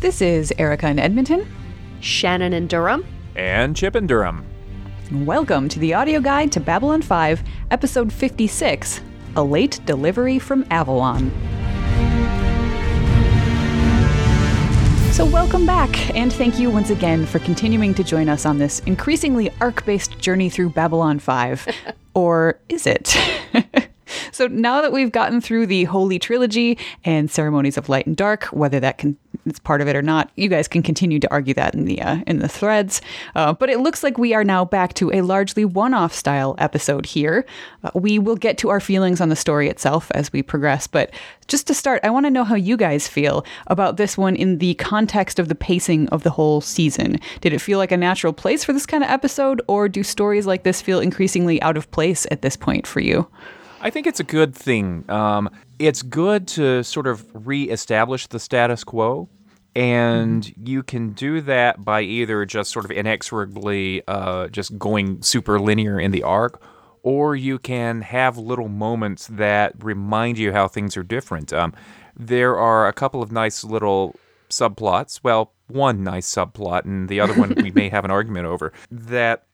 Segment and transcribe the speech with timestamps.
[0.00, 1.46] This is Erica in Edmonton.
[2.00, 3.04] Shannon in Durham.
[3.36, 4.46] And Chip in Durham.
[5.12, 9.02] Welcome to the audio guide to Babylon 5, episode 56
[9.36, 11.30] A Late Delivery from Avalon.
[15.12, 18.78] So, welcome back, and thank you once again for continuing to join us on this
[18.86, 21.68] increasingly arc based journey through Babylon 5.
[22.14, 23.14] or is it?
[24.32, 28.44] So now that we've gotten through the Holy Trilogy and Ceremonies of Light and Dark,
[28.46, 29.16] whether that can
[29.50, 32.00] it's part of it or not, you guys can continue to argue that in the
[32.00, 33.02] uh, in the threads.
[33.34, 37.04] Uh, but it looks like we are now back to a largely one-off style episode
[37.04, 37.44] here.
[37.84, 41.10] Uh, we will get to our feelings on the story itself as we progress, but
[41.48, 44.58] just to start, I want to know how you guys feel about this one in
[44.58, 47.18] the context of the pacing of the whole season.
[47.40, 50.46] Did it feel like a natural place for this kind of episode, or do stories
[50.46, 53.26] like this feel increasingly out of place at this point for you?
[53.80, 55.04] I think it's a good thing.
[55.08, 59.28] Um, it's good to sort of reestablish the status quo.
[59.74, 65.60] And you can do that by either just sort of inexorably uh, just going super
[65.60, 66.60] linear in the arc,
[67.02, 71.52] or you can have little moments that remind you how things are different.
[71.52, 71.72] Um,
[72.16, 74.16] there are a couple of nice little
[74.50, 75.20] subplots.
[75.22, 79.46] Well, one nice subplot, and the other one we may have an argument over, that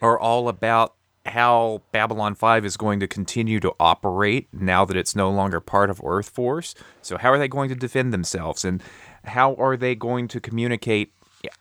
[0.00, 0.94] are all about
[1.26, 5.90] how Babylon 5 is going to continue to operate now that it's no longer part
[5.90, 6.74] of Earth Force.
[7.02, 8.64] So, how are they going to defend themselves?
[8.64, 8.82] And
[9.24, 11.12] how are they going to communicate?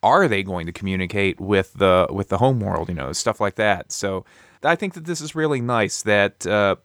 [0.03, 2.89] Are they going to communicate with the with the home world?
[2.89, 3.91] You know, stuff like that.
[3.91, 4.25] So,
[4.63, 6.75] I think that this is really nice that uh,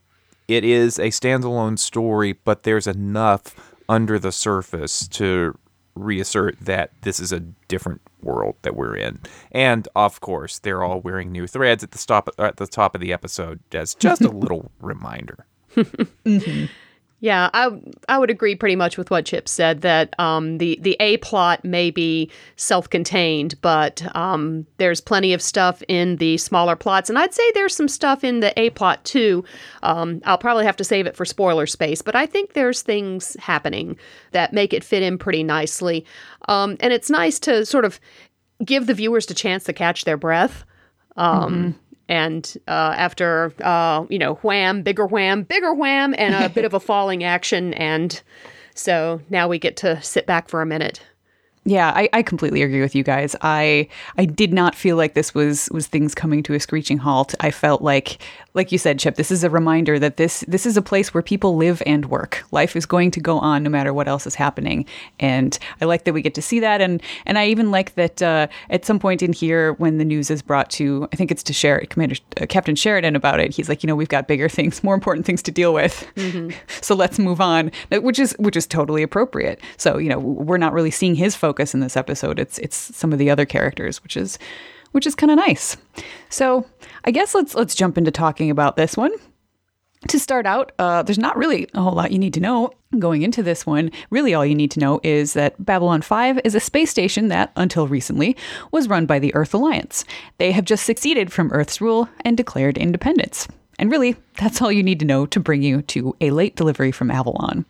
[0.48, 5.58] it is a standalone story, but there's enough under the surface to
[5.94, 9.20] reassert that this is a different world that we're in.
[9.52, 13.00] And of course, they're all wearing new threads at the stop at the top of
[13.00, 15.46] the episode as just a little reminder.
[15.74, 16.66] mm-hmm.
[17.24, 17.70] Yeah, I
[18.06, 21.64] I would agree pretty much with what Chip said that um, the the A plot
[21.64, 27.32] may be self-contained, but um, there's plenty of stuff in the smaller plots, and I'd
[27.32, 29.42] say there's some stuff in the A plot too.
[29.82, 33.38] Um, I'll probably have to save it for spoiler space, but I think there's things
[33.40, 33.96] happening
[34.32, 36.04] that make it fit in pretty nicely,
[36.48, 38.00] um, and it's nice to sort of
[38.62, 40.66] give the viewers a chance to catch their breath.
[41.16, 41.78] Um, mm-hmm
[42.08, 46.74] and uh, after uh, you know wham bigger wham bigger wham and a bit of
[46.74, 47.74] a falling action.
[47.74, 48.20] And
[48.74, 51.00] so now we get to sit back for a minute
[51.66, 53.34] yeah, I, I completely agree with you guys.
[53.40, 53.88] I
[54.18, 57.34] I did not feel like this was was things coming to a screeching halt.
[57.40, 58.18] I felt like
[58.52, 61.22] like you said, Chip, this is a reminder that this this is a place where
[61.22, 62.44] people live and work.
[62.50, 64.84] Life is going to go on no matter what else is happening,
[65.18, 66.82] and I like that we get to see that.
[66.82, 70.30] And and I even like that uh, at some point in here, when the news
[70.30, 73.54] is brought to, I think it's to Sher- Commander uh, Captain Sheridan about it.
[73.54, 76.50] He's like, you know, we've got bigger things, more important things to deal with, mm-hmm.
[76.82, 77.72] so let's move on.
[77.90, 79.62] Which is which is totally appropriate.
[79.78, 82.38] So you know, we're not really seeing his focus in this episode.
[82.38, 84.38] It's it's some of the other characters, which is
[84.92, 85.76] which is kind of nice.
[86.28, 86.66] So
[87.04, 89.12] I guess let's let's jump into talking about this one.
[90.08, 93.22] To start out, uh, there's not really a whole lot you need to know going
[93.22, 93.90] into this one.
[94.10, 97.52] Really, all you need to know is that Babylon 5 is a space station that,
[97.56, 98.36] until recently,
[98.70, 100.04] was run by the Earth Alliance.
[100.36, 103.48] They have just succeeded from Earth's rule and declared independence.
[103.78, 106.92] And really, that's all you need to know to bring you to a late delivery
[106.92, 107.64] from Avalon,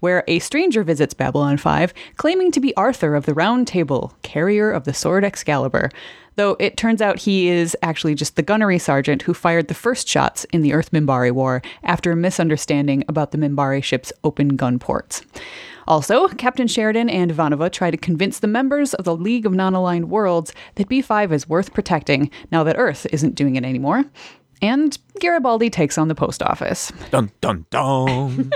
[0.00, 4.70] where a stranger visits Babylon 5, claiming to be Arthur of the Round Table, carrier
[4.70, 5.90] of the sword Excalibur
[6.36, 10.08] though it turns out he is actually just the gunnery sergeant who fired the first
[10.08, 14.78] shots in the Earth Minbari War after a misunderstanding about the Minbari ship's open gun
[14.78, 15.22] ports.
[15.86, 19.74] Also, Captain Sheridan and Ivanova try to convince the members of the League of Non
[19.74, 24.04] Aligned Worlds that B5 is worth protecting now that Earth isn't doing it anymore.
[24.64, 26.90] And Garibaldi takes on the post office.
[27.10, 28.50] Dun dun dun.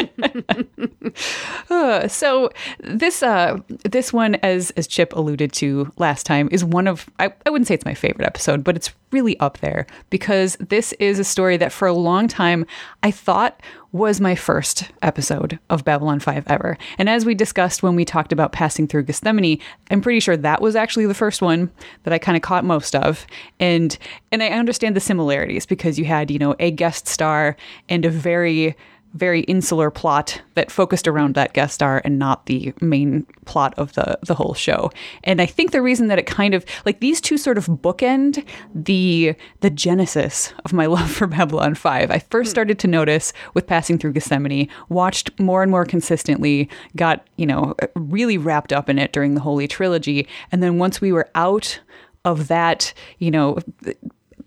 [1.70, 6.88] uh, so this uh, this one, as as Chip alluded to last time, is one
[6.88, 10.56] of I, I wouldn't say it's my favorite episode, but it's really up there because
[10.60, 12.64] this is a story that for a long time
[13.02, 13.60] I thought
[13.92, 16.76] was my first episode of Babylon 5 ever.
[16.98, 19.60] And as we discussed when we talked about passing through Gethsemane,
[19.90, 21.70] I'm pretty sure that was actually the first one
[22.02, 23.26] that I kind of caught most of.
[23.58, 23.96] And
[24.30, 27.56] and I understand the similarities because you had, you know, a guest star
[27.88, 28.76] and a very
[29.18, 33.92] very insular plot that focused around that guest star and not the main plot of
[33.94, 34.90] the the whole show.
[35.24, 38.44] And I think the reason that it kind of like these two sort of bookend
[38.74, 42.10] the the genesis of my love for Babylon 5.
[42.10, 42.52] I first hmm.
[42.52, 47.74] started to notice with passing through Gethsemane, watched more and more consistently, got, you know,
[47.94, 51.80] really wrapped up in it during the Holy Trilogy, and then once we were out
[52.24, 53.58] of that, you know,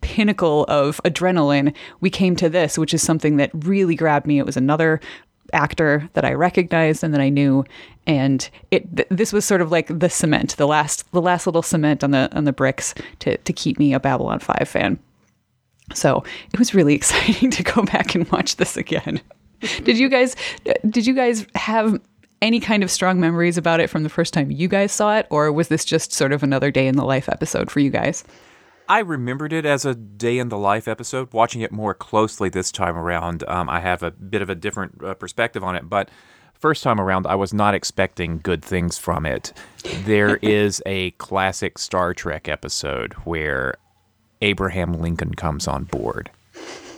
[0.02, 4.40] pinnacle of adrenaline, we came to this, which is something that really grabbed me.
[4.40, 5.00] It was another
[5.54, 7.66] actor that I recognized and that I knew,
[8.08, 11.62] and it th- this was sort of like the cement, the last the last little
[11.62, 15.00] cement on the on the bricks to to keep me a Babylon Five fan.
[15.94, 19.22] So it was really exciting to go back and watch this again.
[19.84, 20.36] did you guys
[20.90, 22.00] did you guys have
[22.42, 25.28] any kind of strong memories about it from the first time you guys saw it,
[25.30, 28.24] or was this just sort of another day in the life episode for you guys?
[28.92, 31.32] I remembered it as a day in the life episode.
[31.32, 35.02] Watching it more closely this time around, um, I have a bit of a different
[35.02, 35.90] uh, perspective on it.
[35.90, 36.10] But
[36.56, 39.54] first time around, I was not expecting good things from it.
[40.04, 43.76] There is a classic Star Trek episode where
[44.42, 46.30] Abraham Lincoln comes on board,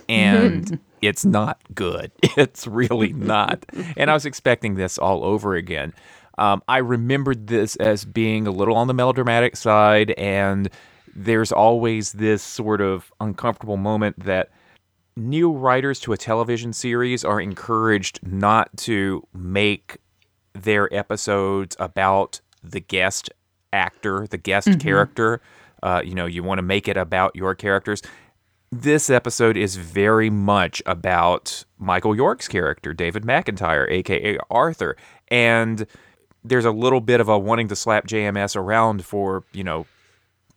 [0.09, 2.11] and it's not good.
[2.35, 3.67] It's really not.
[3.95, 5.93] And I was expecting this all over again.
[6.39, 10.71] Um, I remembered this as being a little on the melodramatic side and
[11.15, 14.49] there's always this sort of uncomfortable moment that
[15.15, 19.97] new writers to a television series are encouraged not to make
[20.53, 23.29] their episodes about the guest
[23.71, 24.79] actor, the guest mm-hmm.
[24.79, 25.41] character.
[25.81, 28.01] Uh, you know, you want to make it about your characters.
[28.71, 34.95] This episode is very much about Michael York's character, David McIntyre, aka Arthur.
[35.27, 35.85] And
[36.43, 39.85] there's a little bit of a wanting to slap JMS around for, you know,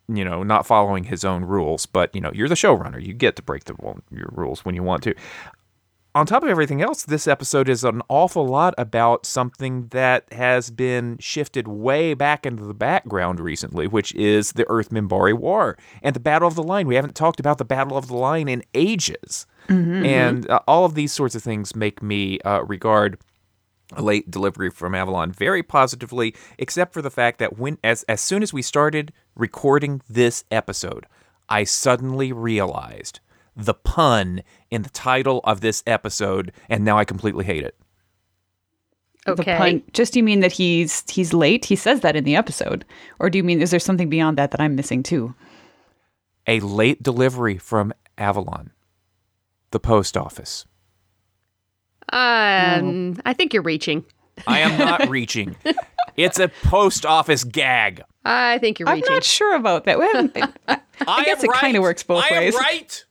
[0.07, 3.03] you know, not following his own rules, but you know, you're the showrunner.
[3.03, 3.75] You get to break the
[4.11, 5.13] your rules when you want to.
[6.15, 10.71] On top of everything else, this episode is an awful lot about something that has
[10.71, 16.15] been shifted way back into the background recently, which is the Earth Minbari War and
[16.15, 16.87] the Battle of the Line.
[16.87, 19.45] We haven't talked about the Battle of the Line in ages.
[19.69, 20.05] Mm-hmm.
[20.05, 23.19] And uh, all of these sorts of things make me uh, regard
[23.95, 28.43] late delivery from Avalon very positively, except for the fact that when as as soon
[28.43, 31.05] as we started recording this episode,
[31.47, 33.19] I suddenly realized
[33.55, 37.75] the pun in the title of this episode, and now I completely hate it.
[39.27, 39.51] Okay.
[39.51, 41.65] The pun, just do you mean that he's he's late?
[41.65, 42.85] He says that in the episode,
[43.19, 45.33] or do you mean is there something beyond that that I'm missing too?
[46.45, 48.71] A late delivery from Avalon,
[49.71, 50.65] the post office.
[52.13, 54.05] Um, I think you're reaching.
[54.45, 55.55] I am not reaching.
[56.15, 58.01] It's a post office gag.
[58.23, 59.07] I think you're reaching.
[59.07, 59.97] I'm not sure about that.
[60.67, 61.59] I, I guess it right.
[61.59, 62.55] kind of works both I ways.
[62.55, 63.05] right.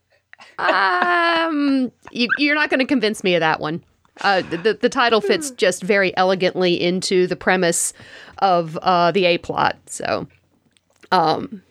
[0.58, 3.82] um, you, you're not going to convince me of that one.
[4.22, 7.92] Uh, the the title fits just very elegantly into the premise
[8.38, 9.76] of uh, the A plot.
[9.86, 10.26] So,
[11.12, 11.62] um,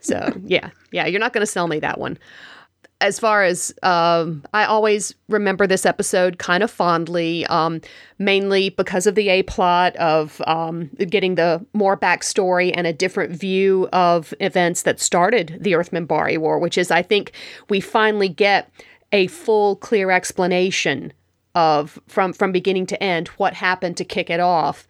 [0.00, 2.18] so yeah, yeah, you're not going to sell me that one
[3.00, 7.80] as far as um, I always remember this episode kind of fondly, um,
[8.18, 13.32] mainly because of the A plot of um, getting the more backstory and a different
[13.32, 17.32] view of events that started the Earth Minbari War, which is, I think,
[17.68, 18.70] we finally get
[19.12, 21.12] a full, clear explanation
[21.54, 24.86] of from from beginning to end what happened to kick it off.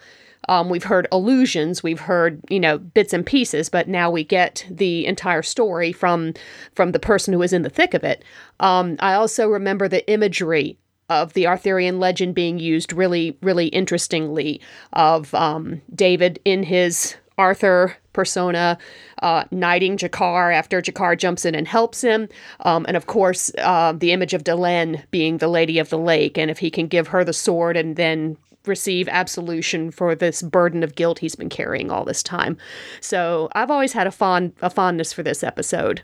[0.51, 4.67] Um, we've heard allusions, we've heard you know bits and pieces, but now we get
[4.69, 6.35] the entire story from
[6.75, 8.25] from the person who is in the thick of it.
[8.59, 10.77] Um, I also remember the imagery
[11.09, 14.61] of the Arthurian legend being used really, really interestingly.
[14.93, 18.77] Of um, David in his Arthur persona,
[19.23, 22.29] uh, knighting G'Kar after G'Kar jumps in and helps him.
[22.61, 26.37] Um, and of course, uh, the image of Delenn being the Lady of the Lake.
[26.37, 28.37] And if he can give her the sword and then
[28.67, 32.57] receive absolution for this burden of guilt he's been carrying all this time.
[33.01, 36.03] So I've always had a fond a fondness for this episode.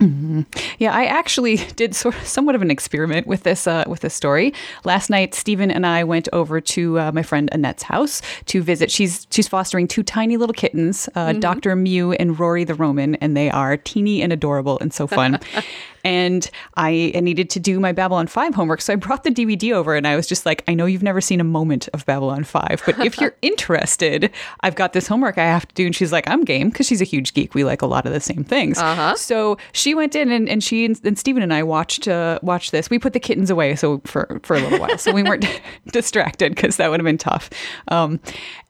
[0.00, 0.42] Mm-hmm.
[0.78, 4.14] Yeah, I actually did sort of somewhat of an experiment with this uh, with this
[4.14, 4.52] story.
[4.84, 8.90] Last night, Stephen and I went over to uh, my friend Annette's house to visit.
[8.90, 11.40] She's she's fostering two tiny little kittens, uh, mm-hmm.
[11.40, 15.40] Doctor Mew and Rory the Roman, and they are teeny and adorable and so fun.
[16.06, 18.80] and I needed to do my Babylon 5 homework.
[18.80, 21.20] So I brought the DVD over and I was just like, I know you've never
[21.20, 25.46] seen a moment of Babylon 5, but if you're interested, I've got this homework I
[25.46, 25.84] have to do.
[25.84, 27.56] And she's like, I'm game because she's a huge geek.
[27.56, 28.78] We like a lot of the same things.
[28.78, 29.16] Uh-huh.
[29.16, 32.70] So she went in and, and she and, and Stephen and I watched uh, watched
[32.70, 32.88] this.
[32.88, 34.98] We put the kittens away so for, for a little while.
[34.98, 35.44] So we weren't
[35.92, 37.50] distracted because that would have been tough.
[37.88, 38.20] Um,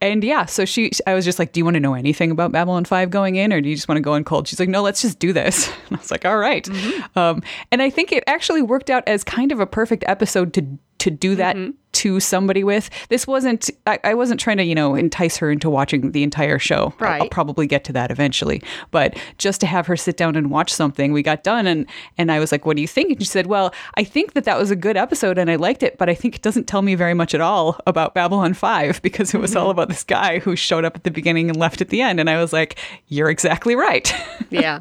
[0.00, 2.50] and yeah, so she, I was just like, do you want to know anything about
[2.50, 4.48] Babylon 5 going in or do you just want to go in cold?
[4.48, 5.70] She's like, no, let's just do this.
[5.86, 6.64] And I was like, all right.
[6.64, 7.18] mm-hmm.
[7.30, 10.78] Um, and I think it actually worked out as kind of a perfect episode to
[10.98, 11.70] to do that mm-hmm.
[11.92, 12.88] to somebody with.
[13.10, 16.58] This wasn't I, I, wasn't trying to, you know, entice her into watching the entire
[16.58, 16.94] show.
[16.98, 17.22] Right.
[17.22, 18.62] I'll, probably get to that eventually.
[18.90, 22.32] But just to have her sit down and watch something, we got done and and
[22.32, 24.58] I was like, "What do you think?" And she said, "Well, I think that that
[24.58, 26.94] was a good episode and I liked it, but I think it doesn't tell me
[26.94, 29.60] very much at all about Babylon 5 because it was mm-hmm.
[29.60, 32.20] all about this guy who showed up at the beginning and left at the end."
[32.20, 32.78] And I was like,
[33.08, 34.12] "You're exactly right."
[34.50, 34.80] yeah.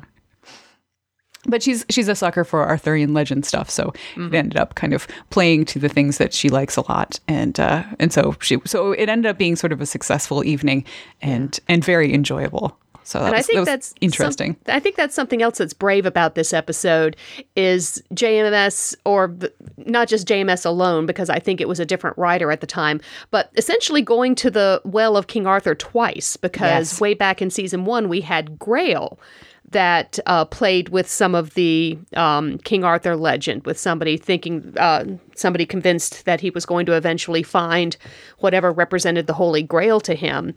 [1.48, 4.34] But she's she's a sucker for Arthurian legend stuff, so mm-hmm.
[4.34, 7.60] it ended up kind of playing to the things that she likes a lot, and
[7.60, 10.84] uh, and so she so it ended up being sort of a successful evening
[11.22, 11.74] and yeah.
[11.74, 12.78] and very enjoyable.
[13.06, 14.58] So that and was, I think that that's interesting.
[14.66, 17.16] Some, I think that's something else that's brave about this episode
[17.56, 19.36] is JMS, or
[19.78, 23.00] not just JMS alone, because I think it was a different writer at the time,
[23.30, 27.02] but essentially going to the well of King Arthur twice, because yes.
[27.02, 29.20] way back in season one we had Grail
[29.72, 35.06] that uh, played with some of the um, King Arthur legend, with somebody thinking, uh,
[35.36, 37.98] somebody convinced that he was going to eventually find
[38.40, 40.54] whatever represented the Holy Grail to him.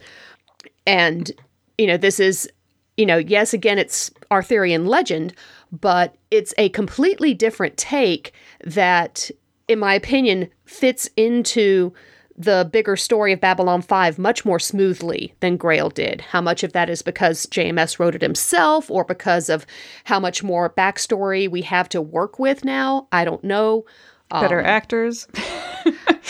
[0.86, 1.32] And
[1.78, 2.50] you know, this is,
[2.96, 5.32] you know, yes, again, it's Arthurian legend,
[5.72, 8.32] but it's a completely different take
[8.64, 9.30] that,
[9.68, 11.92] in my opinion, fits into
[12.38, 16.20] the bigger story of Babylon 5 much more smoothly than Grail did.
[16.20, 19.66] How much of that is because JMS wrote it himself or because of
[20.04, 23.08] how much more backstory we have to work with now?
[23.10, 23.84] I don't know.
[24.30, 25.26] Better um, actors.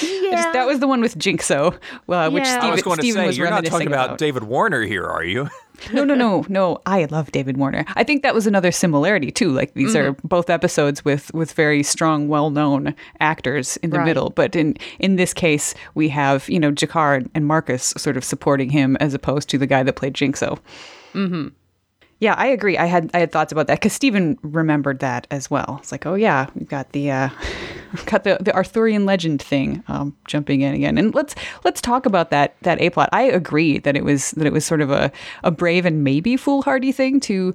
[0.01, 0.53] Yeah.
[0.53, 1.75] that was the one with Jinxo,
[2.09, 2.59] uh, which yeah.
[2.59, 5.25] Steve, I was going to say, you're not talking about, about David Warner here, are
[5.25, 5.49] you?
[5.93, 6.81] no, no, no, no.
[6.87, 7.85] I love David Warner.
[7.95, 9.51] I think that was another similarity too.
[9.51, 10.11] Like these mm-hmm.
[10.11, 14.05] are both episodes with with very strong, well known actors in the right.
[14.05, 14.31] middle.
[14.31, 18.71] But in in this case, we have you know G'Kar and Marcus sort of supporting
[18.71, 20.59] him as opposed to the guy that played Jinxo.
[21.15, 21.49] Mm-hmm.
[22.21, 22.77] Yeah, I agree.
[22.77, 25.77] I had I had thoughts about that because Stephen remembered that as well.
[25.81, 27.29] It's like, oh yeah, we've got the uh,
[27.93, 32.07] we've got the, the Arthurian legend thing um, jumping in again, and let's let's talk
[32.07, 33.09] about that that a plot.
[33.13, 35.13] I agree that it was that it was sort of a
[35.45, 37.55] a brave and maybe foolhardy thing to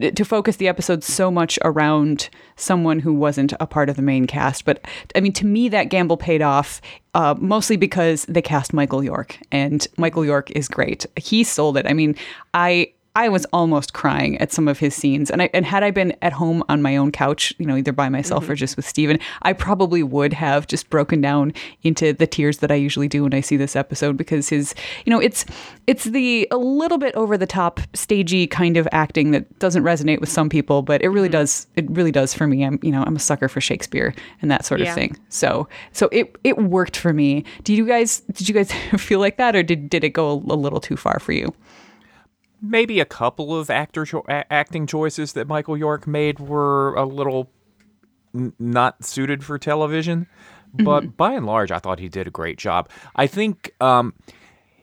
[0.00, 4.26] to focus the episode so much around someone who wasn't a part of the main
[4.26, 4.64] cast.
[4.64, 6.80] But I mean, to me, that gamble paid off
[7.14, 11.06] uh, mostly because they cast Michael York, and Michael York is great.
[11.16, 11.86] He sold it.
[11.86, 12.16] I mean,
[12.54, 15.30] I I was almost crying at some of his scenes.
[15.30, 17.92] And I, and had I been at home on my own couch, you know, either
[17.92, 18.52] by myself mm-hmm.
[18.52, 22.72] or just with Steven, I probably would have just broken down into the tears that
[22.72, 24.74] I usually do when I see this episode because his,
[25.04, 25.44] you know, it's
[25.86, 30.20] it's the a little bit over the top stagey kind of acting that doesn't resonate
[30.20, 31.32] with some people, but it really mm-hmm.
[31.32, 32.64] does it really does for me.
[32.64, 34.88] I'm, you know, I'm a sucker for Shakespeare and that sort yeah.
[34.88, 35.14] of thing.
[35.28, 37.44] So, so it it worked for me.
[37.64, 40.56] Do you guys did you guys feel like that or did did it go a
[40.56, 41.52] little too far for you?
[42.62, 47.50] Maybe a couple of actor cho- acting choices that Michael York made were a little
[48.34, 50.26] n- not suited for television,
[50.74, 51.10] but mm-hmm.
[51.10, 52.88] by and large, I thought he did a great job.
[53.16, 54.14] I think um,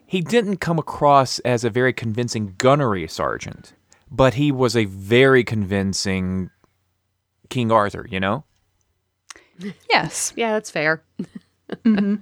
[0.06, 3.74] he didn't come across as a very convincing gunnery sergeant,
[4.12, 6.50] but he was a very convincing
[7.50, 8.08] King Arthur.
[8.10, 8.44] You know.
[9.90, 10.34] Yes.
[10.36, 11.04] Yeah, that's fair.
[11.72, 12.16] mm-hmm.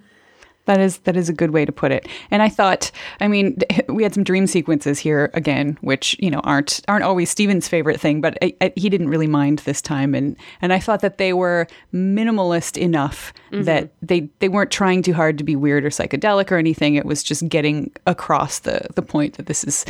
[0.66, 2.08] That is that is a good way to put it.
[2.32, 3.58] And I thought, I mean,
[3.90, 8.00] we had some dream sequences here again, which you know aren't aren't always Steven's favorite
[8.00, 11.18] thing, but I, I, he didn't really mind this time, and and I thought that
[11.18, 13.64] they were minimalist enough mm-hmm.
[13.64, 16.96] that they they weren't trying too hard to be weird or psychedelic or anything.
[16.96, 19.86] It was just getting across the the point that this is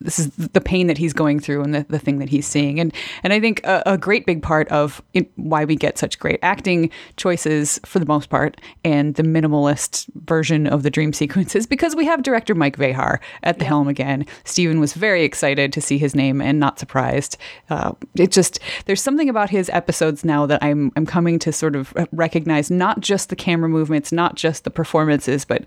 [0.00, 2.80] this is the pain that he's going through and the, the thing that he's seeing.
[2.80, 2.92] And
[3.22, 6.38] and I think a, a great big part of it, why we get such great
[6.42, 11.94] acting choices for the most part and the minimalist version of the dream sequences because
[11.94, 13.68] we have director Mike Vejar at the yeah.
[13.68, 14.24] helm again.
[14.44, 17.36] Stephen was very excited to see his name and not surprised.
[17.68, 21.76] Uh, it just there's something about his episodes now that I'm I'm coming to sort
[21.76, 25.64] of recognize not just the camera movements, not just the performances, but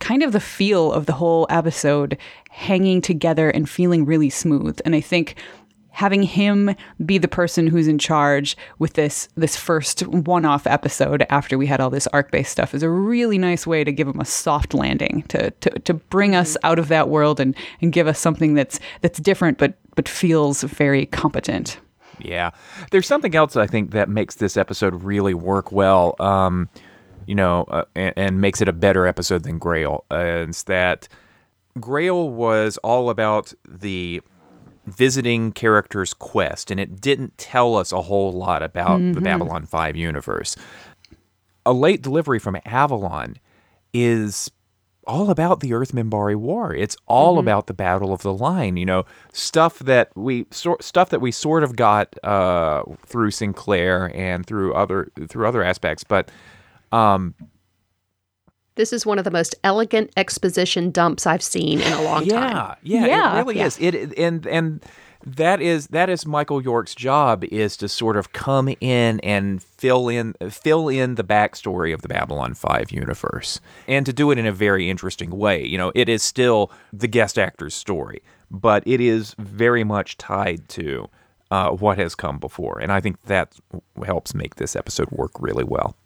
[0.00, 2.18] kind of the feel of the whole episode
[2.56, 4.80] hanging together and feeling really smooth.
[4.86, 5.36] And I think
[5.90, 11.58] having him be the person who's in charge with this this first one-off episode after
[11.58, 14.24] we had all this arc-based stuff is a really nice way to give him a
[14.24, 16.66] soft landing to to, to bring us mm-hmm.
[16.66, 20.62] out of that world and and give us something that's that's different but but feels
[20.62, 21.78] very competent.
[22.18, 22.52] Yeah.
[22.90, 26.16] There's something else I think that makes this episode really work well.
[26.18, 26.70] Um,
[27.26, 30.04] you know, uh, and, and, makes it a better episode than Grail.
[30.10, 31.08] Uh, it's that
[31.80, 34.20] Grail was all about the
[34.86, 39.12] visiting character's quest, and it didn't tell us a whole lot about mm-hmm.
[39.12, 40.56] the Babylon 5 universe.
[41.64, 43.36] A late delivery from Avalon
[43.92, 44.50] is
[45.06, 46.74] all about the Earth Minbari War.
[46.74, 47.40] It's all mm-hmm.
[47.40, 48.76] about the Battle of the Line.
[48.76, 54.12] You know, stuff that we so, stuff that we sort of got uh, through Sinclair
[54.14, 56.30] and through other through other aspects, but
[56.92, 57.34] um,
[58.76, 62.40] this is one of the most elegant exposition dumps I've seen in a long yeah,
[62.40, 62.76] time.
[62.82, 63.66] Yeah, yeah, it really yeah.
[63.66, 63.78] is.
[63.80, 64.84] It and and
[65.26, 70.08] that is that is Michael York's job is to sort of come in and fill
[70.08, 74.46] in fill in the backstory of the Babylon 5 universe and to do it in
[74.46, 75.66] a very interesting way.
[75.66, 80.68] You know, it is still the guest actor's story, but it is very much tied
[80.70, 81.08] to
[81.50, 82.78] uh, what has come before.
[82.78, 83.56] And I think that
[84.04, 85.96] helps make this episode work really well.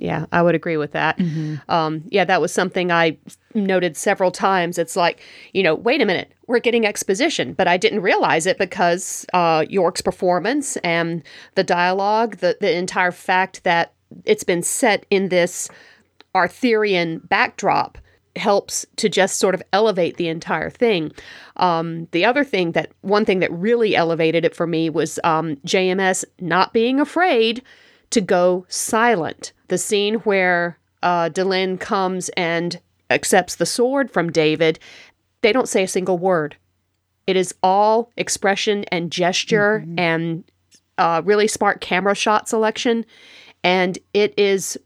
[0.00, 1.18] Yeah, I would agree with that.
[1.18, 1.56] Mm-hmm.
[1.68, 3.18] Um, yeah, that was something I
[3.52, 4.78] noted several times.
[4.78, 5.20] It's like,
[5.52, 9.64] you know, wait a minute, we're getting exposition, but I didn't realize it because uh,
[9.68, 11.24] York's performance and
[11.56, 13.92] the dialogue, the, the entire fact that
[14.24, 15.68] it's been set in this
[16.32, 17.98] Arthurian backdrop
[18.36, 21.10] helps to just sort of elevate the entire thing.
[21.56, 25.56] Um, the other thing that, one thing that really elevated it for me was um,
[25.66, 27.64] JMS not being afraid
[28.10, 29.52] to go silent.
[29.68, 34.78] The scene where uh, Delenn comes and accepts the sword from David,
[35.42, 36.56] they don't say a single word.
[37.26, 39.98] It is all expression and gesture mm-hmm.
[39.98, 40.44] and
[40.96, 43.04] uh, really smart camera shot selection.
[43.62, 44.78] And it is,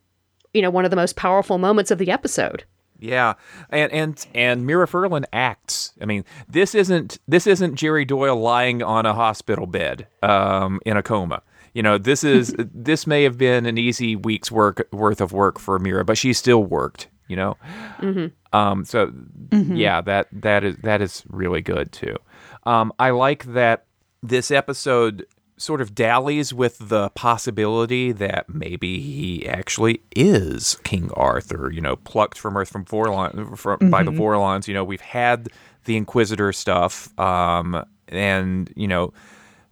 [0.52, 2.64] you know, one of the most powerful moments of the episode.
[2.98, 3.34] Yeah,
[3.70, 5.92] and and and Mira Furlan acts.
[6.00, 10.96] I mean, this isn't this isn't Jerry Doyle lying on a hospital bed um, in
[10.96, 11.42] a coma.
[11.74, 15.58] You know, this is this may have been an easy week's work worth of work
[15.58, 17.08] for Mira, but she still worked.
[17.28, 17.56] You know,
[17.98, 18.26] mm-hmm.
[18.56, 19.76] um, so mm-hmm.
[19.76, 22.16] yeah, that that is that is really good too.
[22.64, 23.86] Um, I like that
[24.22, 25.26] this episode
[25.56, 31.96] sort of dallies with the possibility that maybe he actually is King Arthur, you know,
[31.96, 33.90] plucked from Earth from Vorlon, from, mm-hmm.
[33.90, 34.20] by the mm-hmm.
[34.20, 34.66] Vorlons.
[34.66, 35.48] You know, we've had
[35.84, 39.12] the Inquisitor stuff, um, and you know,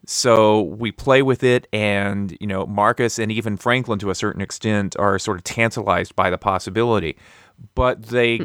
[0.07, 4.41] so we play with it, and you know, Marcus and even Franklin, to a certain
[4.41, 7.17] extent, are sort of tantalized by the possibility,
[7.75, 8.39] but they.
[8.39, 8.45] Hmm.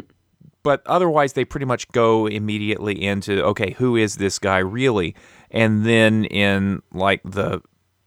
[0.63, 5.13] But otherwise, they pretty much go immediately into okay, who is this guy really?
[5.51, 7.61] And then in like the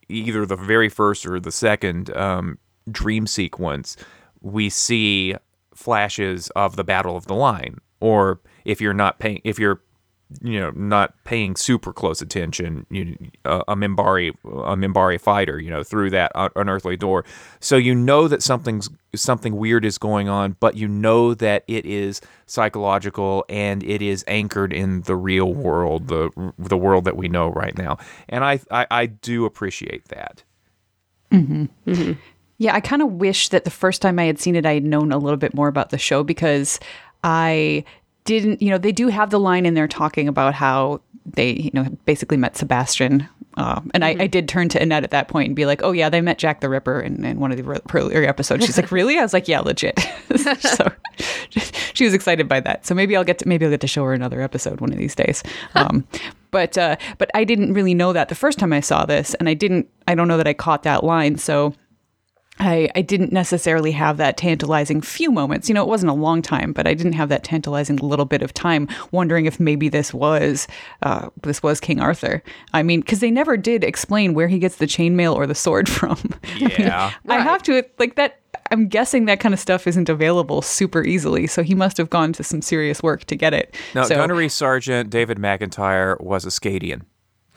[0.09, 2.59] either the very first or the second um,
[2.91, 3.97] dream sequence,
[4.41, 5.37] we see
[5.73, 7.79] flashes of the Battle of the Line.
[8.01, 9.81] Or if you're not paying, if you're
[10.43, 13.17] you know not paying super close attention you,
[13.47, 17.25] uh, a Minbari a Minbari fighter you know through that unearthly door
[17.61, 21.87] so you know that something's something weird is going on but you know that it
[21.87, 27.29] is psychological and it is anchored in the real world the the world that we
[27.29, 27.97] know right now
[28.29, 30.43] and I I, I do appreciate that
[31.33, 31.65] mm-hmm.
[31.87, 32.13] Mm-hmm.
[32.59, 34.85] yeah I kind of wish that the first time I had seen it I had
[34.85, 36.79] known a little bit more about the show because
[37.25, 37.85] I
[38.29, 41.71] didn't, you know, they do have the line in there talking about how they, you
[41.73, 43.27] know, basically met Sebastian.
[43.57, 44.21] Uh, and mm-hmm.
[44.21, 46.21] I, I, did turn to Annette at that point and be like, oh, yeah, they
[46.21, 48.67] met Jack the Ripper in, in one of the earlier episodes.
[48.67, 49.19] She's like, really?
[49.19, 49.99] I was like, yeah, legit.
[50.61, 50.93] so
[51.95, 52.87] she was excited by that.
[52.87, 54.99] So maybe I'll get to, maybe I'll get to show her another episode one of
[54.99, 55.43] these days.
[55.75, 56.07] Um,
[56.51, 59.35] but, uh, but I didn't really know that the first time I saw this.
[59.35, 61.39] And I didn't, I don't know that I caught that line.
[61.39, 61.75] So
[62.61, 65.69] I, I didn't necessarily have that tantalizing few moments.
[65.69, 68.43] You know, it wasn't a long time, but I didn't have that tantalizing little bit
[68.43, 70.67] of time wondering if maybe this was
[71.03, 72.43] uh, this was King Arthur.
[72.73, 75.89] I mean, because they never did explain where he gets the chainmail or the sword
[75.99, 76.19] from.
[76.57, 77.15] Yeah, I, mean, right.
[77.27, 78.41] I have to like that.
[78.71, 82.33] I'm guessing that kind of stuff isn't available super easily, so he must have gone
[82.35, 83.75] to some serious work to get it.
[83.95, 87.03] Now, so, Gunnery Sergeant David McIntyre was a Scadian.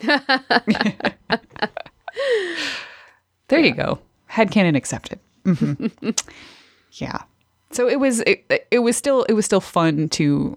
[3.48, 3.98] there you go
[4.32, 5.18] headcanon accepted.
[5.44, 6.10] Mm-hmm.
[6.92, 7.22] yeah.
[7.70, 10.56] So it was it, it was still it was still fun to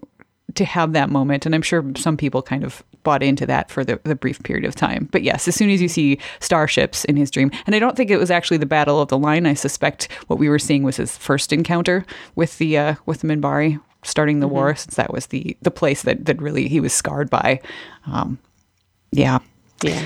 [0.56, 3.86] to have that moment and I'm sure some people kind of bought into that for
[3.86, 5.08] the, the brief period of time.
[5.12, 8.10] But yes, as soon as you see starships in his dream, and I don't think
[8.10, 9.46] it was actually the Battle of the Line.
[9.46, 13.28] I suspect what we were seeing was his first encounter with the uh, with the
[13.28, 14.56] Minbari starting the mm-hmm.
[14.56, 17.62] war, since that was the the place that that really he was scarred by.
[18.08, 18.40] Um,
[19.12, 19.40] yeah,
[19.82, 20.06] yeah.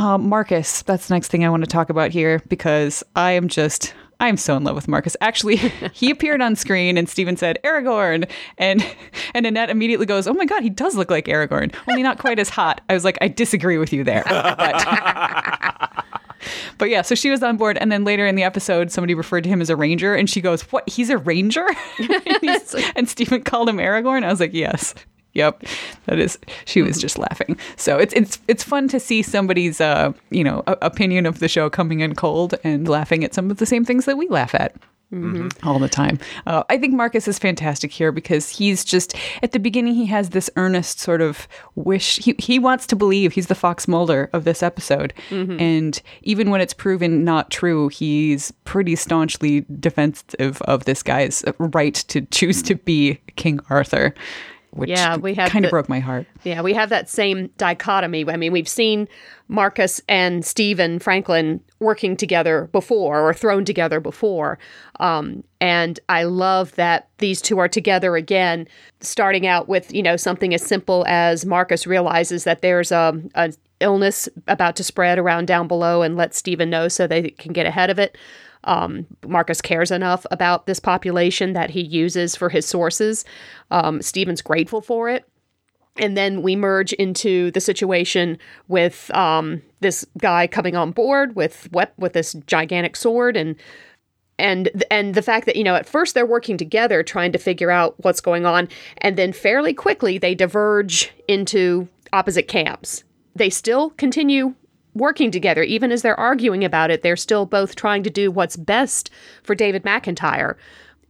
[0.00, 3.48] Uh, Marcus, that's the next thing I want to talk about here because I am
[3.48, 5.14] just I am so in love with Marcus.
[5.20, 5.56] Actually,
[5.92, 8.82] he appeared on screen and Steven said Aragorn and
[9.34, 12.38] and Annette immediately goes, "Oh my god, he does look like Aragorn, only not quite
[12.38, 14.24] as hot." I was like, "I disagree with you there."
[16.40, 19.12] But, but yeah, so she was on board and then later in the episode somebody
[19.12, 20.88] referred to him as a ranger and she goes, "What?
[20.88, 21.66] He's a ranger?"
[21.98, 24.24] and, and Steven called him Aragorn.
[24.24, 24.94] I was like, "Yes."
[25.34, 25.64] Yep,
[26.06, 26.38] that is.
[26.64, 27.56] She was just laughing.
[27.76, 31.70] So it's it's it's fun to see somebody's uh you know opinion of the show
[31.70, 34.74] coming in cold and laughing at some of the same things that we laugh at.
[35.12, 35.66] Mm-hmm.
[35.68, 36.20] all the time.
[36.46, 40.30] Uh, I think Marcus is fantastic here because he's just at the beginning he has
[40.30, 42.18] this earnest sort of wish.
[42.18, 45.60] He he wants to believe he's the Fox Mulder of this episode, mm-hmm.
[45.60, 51.94] and even when it's proven not true, he's pretty staunchly defensive of this guy's right
[51.94, 54.14] to choose to be King Arthur
[54.70, 56.26] which Yeah, we had kind of broke my heart.
[56.44, 58.28] Yeah, we have that same dichotomy.
[58.28, 59.08] I mean, we've seen
[59.48, 64.58] Marcus and Stephen Franklin working together before or thrown together before.
[65.00, 68.68] Um, and I love that these two are together again,
[69.00, 73.52] starting out with, you know, something as simple as Marcus realizes that there's a, a
[73.80, 77.66] illness about to spread around down below and let Stephen know so they can get
[77.66, 78.16] ahead of it.
[78.64, 83.24] Um, Marcus cares enough about this population that he uses for his sources.
[83.70, 85.24] Um, Stephen's grateful for it.
[85.96, 91.68] And then we merge into the situation with um, this guy coming on board with
[91.72, 93.56] wep- with this gigantic sword and
[94.38, 97.70] and and the fact that you know at first they're working together trying to figure
[97.70, 98.68] out what's going on.
[98.98, 103.04] And then fairly quickly they diverge into opposite camps.
[103.34, 104.54] They still continue
[104.94, 108.56] working together even as they're arguing about it they're still both trying to do what's
[108.56, 109.10] best
[109.42, 110.56] for David McIntyre.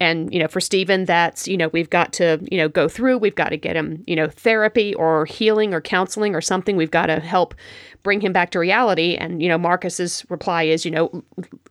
[0.03, 3.19] And you know for Stephen that's you know we've got to you know go through
[3.19, 6.77] we've got to get him you know therapy or healing or counseling or something.
[6.77, 7.55] We've got to help
[8.03, 9.16] bring him back to reality.
[9.16, 11.23] And you know Marcus's reply is you know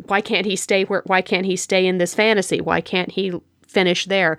[0.05, 2.61] why can't he stay where why can't he stay in this fantasy?
[2.61, 3.33] Why can't he
[3.67, 4.37] finish there?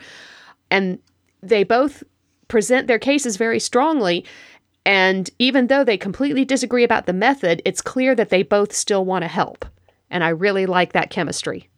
[0.70, 1.00] And
[1.42, 2.04] they both
[2.46, 4.24] present their cases very strongly
[4.90, 9.04] and even though they completely disagree about the method it's clear that they both still
[9.04, 9.64] want to help.
[10.10, 11.70] And I really like that chemistry.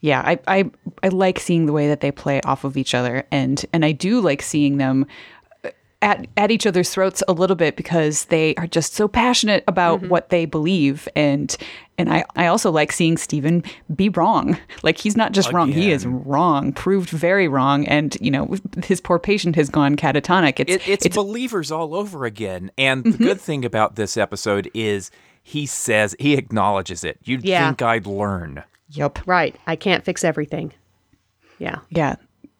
[0.00, 0.70] Yeah, I, I
[1.02, 3.92] I like seeing the way that they play off of each other, and and I
[3.92, 5.06] do like seeing them
[6.06, 10.00] at at each other's throats a little bit because they are just so passionate about
[10.08, 11.54] what they believe, and
[11.98, 13.62] and I I also like seeing Stephen
[13.94, 14.56] be wrong.
[14.82, 19.00] Like he's not just wrong; he is wrong, proved very wrong, and you know his
[19.00, 20.60] poor patient has gone catatonic.
[20.60, 22.70] It's It, it's, believers all over again.
[22.78, 23.10] And Mm-hmm.
[23.10, 25.10] the good thing about this episode is
[25.42, 27.18] he says he acknowledges it.
[27.24, 27.66] You'd Yeah.
[27.68, 28.62] think I'd learn.
[28.90, 30.72] yep, right I can't fix everything
[31.58, 32.14] yeah yeah.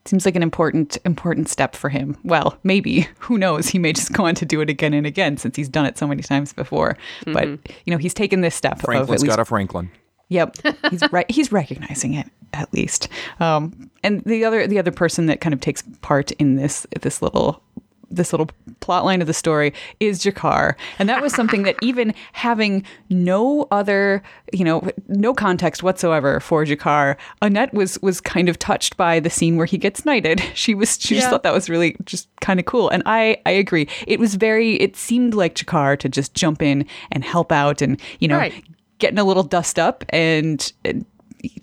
[0.06, 2.16] Seems like an important important step for him.
[2.24, 3.68] Well, maybe who knows?
[3.68, 5.98] He may just go on to do it again and again since he's done it
[5.98, 6.96] so many times before.
[7.24, 9.90] But you know, he's taken this step of at Franklin's least got a Franklin.
[10.28, 10.56] Yep,
[10.90, 11.30] he's right.
[11.30, 13.08] He's recognizing it at least.
[13.38, 17.22] Um, and the other the other person that kind of takes part in this this
[17.22, 17.62] little
[18.10, 18.48] this little
[18.80, 23.66] plot line of the story is G'Kar, and that was something that even having no
[23.70, 29.18] other you know no context whatsoever for G'Kar, Annette was was kind of touched by
[29.20, 30.40] the scene where he gets knighted.
[30.54, 33.50] She was she just thought that was really just kind of cool, and I I
[33.50, 33.88] agree.
[34.06, 38.00] It was very it seemed like G'Kar to just jump in and help out, and
[38.20, 38.64] you know Right.
[38.98, 41.04] getting a little dust up and, and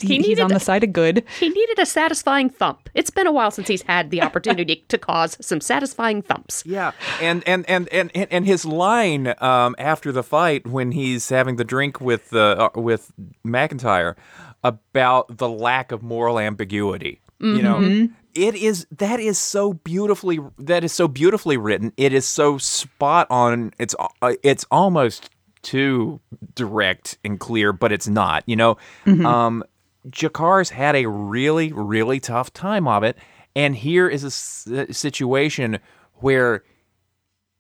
[0.02, 1.24] he, he's on the side of good.
[1.39, 2.89] He needed a satisfying thump.
[2.93, 6.63] It's been a while since he's had the opportunity to cause some satisfying thumps.
[6.65, 6.91] Yeah,
[7.22, 11.58] and and and and and, and his line um, after the fight when he's having
[11.58, 13.12] the drink with uh, uh, with
[13.46, 14.15] McIntyre
[14.63, 17.19] about the lack of moral ambiguity.
[17.39, 21.91] You know, it is that is so beautifully that is so beautifully written.
[21.98, 23.74] It is so spot on.
[23.78, 25.30] It's uh, it's almost
[25.62, 26.19] too
[26.56, 28.43] direct and clear, but it's not.
[28.46, 29.63] You know, um,
[30.10, 33.18] G'Kar's had a really really tough time of it,
[33.56, 35.80] and here is a s- uh, situation
[36.16, 36.63] where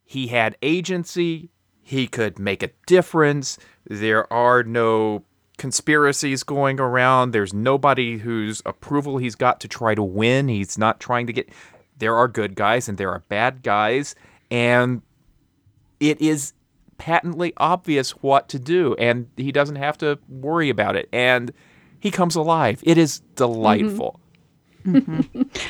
[0.03, 1.49] he had agency,
[1.81, 3.57] he could make a difference.
[3.89, 5.23] There are no
[5.57, 7.31] conspiracies going around.
[7.31, 10.47] There's nobody whose approval he's got to try to win.
[10.47, 11.49] He's not trying to get.
[11.97, 14.15] There are good guys and there are bad guys,
[14.51, 15.01] and
[15.99, 16.53] it is
[16.97, 21.07] patently obvious what to do, and he doesn't have to worry about it.
[21.13, 21.53] And
[22.03, 22.81] he comes alive.
[22.83, 24.19] It is delightful.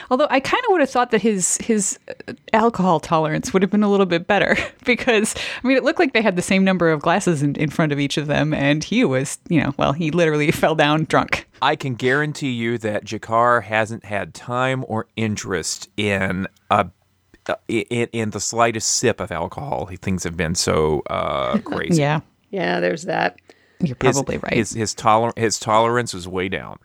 [0.10, 3.70] Although I kind of would have thought that his his uh, alcohol tolerance would have
[3.70, 6.64] been a little bit better because I mean it looked like they had the same
[6.64, 9.76] number of glasses in, in front of each of them, and he was you know
[9.78, 11.48] well he literally fell down drunk.
[11.62, 16.90] I can guarantee you that G'Kar hasn't had time or interest in a
[17.68, 19.88] in, in the slightest sip of alcohol.
[20.02, 22.02] Things have been so uh, crazy.
[22.02, 23.38] Yeah, Yeah, there's that.
[23.84, 24.54] You're His- probably right.
[24.54, 26.80] His his, toler- his tolerance is way down.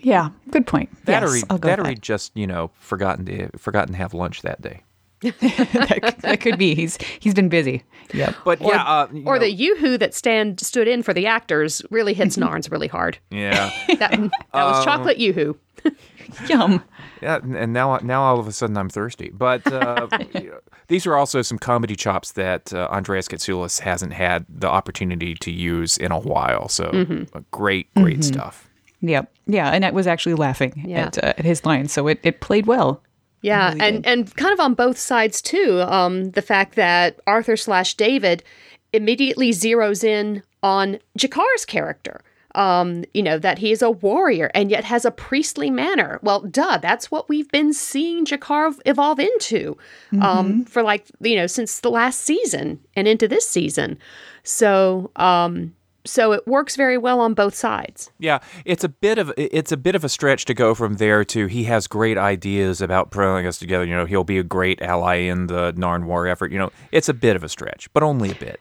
[0.00, 0.90] yeah, good point.
[1.06, 3.98] That yes, or he, go that or he just you know forgotten to forgotten to
[3.98, 4.82] have lunch that day.
[5.22, 6.74] that, that could be.
[6.74, 7.84] He's he's been busy.
[8.12, 8.34] Yep.
[8.44, 11.80] But yeah, uh, you Or know, the yoo-hoo that stand stood in for the actors
[11.90, 13.18] really hits Narns really hard.
[13.30, 13.70] yeah.
[13.86, 15.56] That, that was chocolate yoo-hoo.
[16.48, 16.82] Yum.
[17.20, 19.30] Yeah, and and now now all of a sudden I'm thirsty.
[19.32, 20.08] But uh,
[20.88, 25.50] these are also some comedy chops that uh, Andreas Katsulas hasn't had the opportunity to
[25.50, 26.68] use in a while.
[26.68, 28.68] So uh, great, great stuff.
[29.00, 29.32] Yep.
[29.46, 31.06] Yeah, Annette was actually laughing Yeah.
[31.06, 33.02] at uh, at his line, so it, it played well.
[33.42, 35.82] Yeah, really and and kind of on both sides too.
[35.86, 38.44] Um, the fact that Arthur slash David
[38.92, 42.20] immediately zeroes in on G'Kar's character.
[42.54, 46.18] Um, you know, that he is a warrior and yet has a priestly manner.
[46.22, 49.76] Well, duh, that's what we've been seeing G'Kar evolve into
[50.20, 53.98] um, for like, you know, since the last season and into this season.
[54.42, 58.10] So, um, so it works very well on both sides.
[58.18, 61.24] Yeah, it's a bit of it's a bit of a stretch to go from there
[61.26, 63.84] to he has great ideas about pulling us together.
[63.84, 66.50] You know, he'll be a great ally in the Narn War effort.
[66.50, 68.60] You know, it's a bit of a stretch, but only a bit.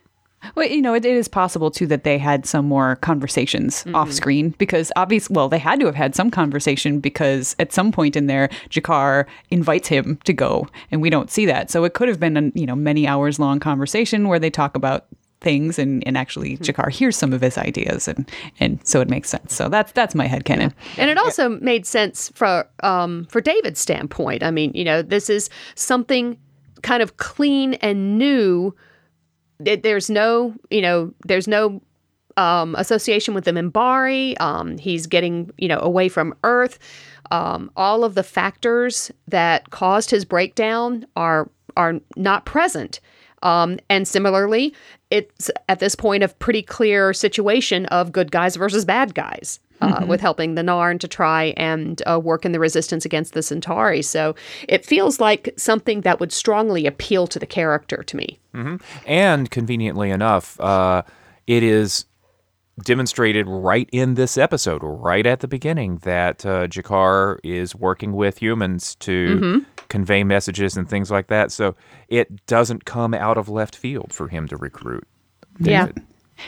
[0.56, 4.12] Well, you know, it, it is possible too that they had some more conversations off
[4.12, 8.16] screen because obviously, well, they had to have had some conversation because at some point
[8.16, 11.70] in there, G'Kar invites him to go, and we don't see that.
[11.70, 14.76] So it could have been a you know many hours long conversation where they talk
[14.76, 15.08] about
[15.42, 19.30] things and, and actually G'Kar hears some of his ideas and and so it makes
[19.30, 19.54] sense.
[19.54, 20.72] So that's that's my headcanon.
[20.98, 24.44] And it also made sense for um, for David's standpoint.
[24.44, 26.38] I mean, you know, this is something
[26.84, 28.74] kind of clean and new.
[29.64, 31.82] There's no, you know, there's no
[32.38, 34.40] um, association with the Minbari.
[34.42, 36.80] Um, he's getting, you know, away from Earth.
[37.32, 43.00] Um, all of the factors that caused his breakdown are are not present.
[43.44, 44.74] Um, and similarly,
[45.12, 49.60] it's at this point a pretty clear situation of good guys versus bad guys.
[49.82, 53.42] Uh, With helping the Narn to try and uh, work in the resistance against the
[53.42, 54.04] Centauri.
[54.04, 54.36] So
[54.68, 58.40] it feels like something that would strongly appeal to the character to me.
[59.08, 61.02] And conveniently enough, uh,
[61.48, 62.06] it is
[62.84, 68.42] demonstrated right in this episode, right at the beginning, that uh, G'Kar is working with
[68.42, 71.52] humans to convey messages and things like that.
[71.52, 71.76] So
[72.08, 75.08] it doesn't come out of left field for him to recruit.
[75.60, 75.90] Yeah.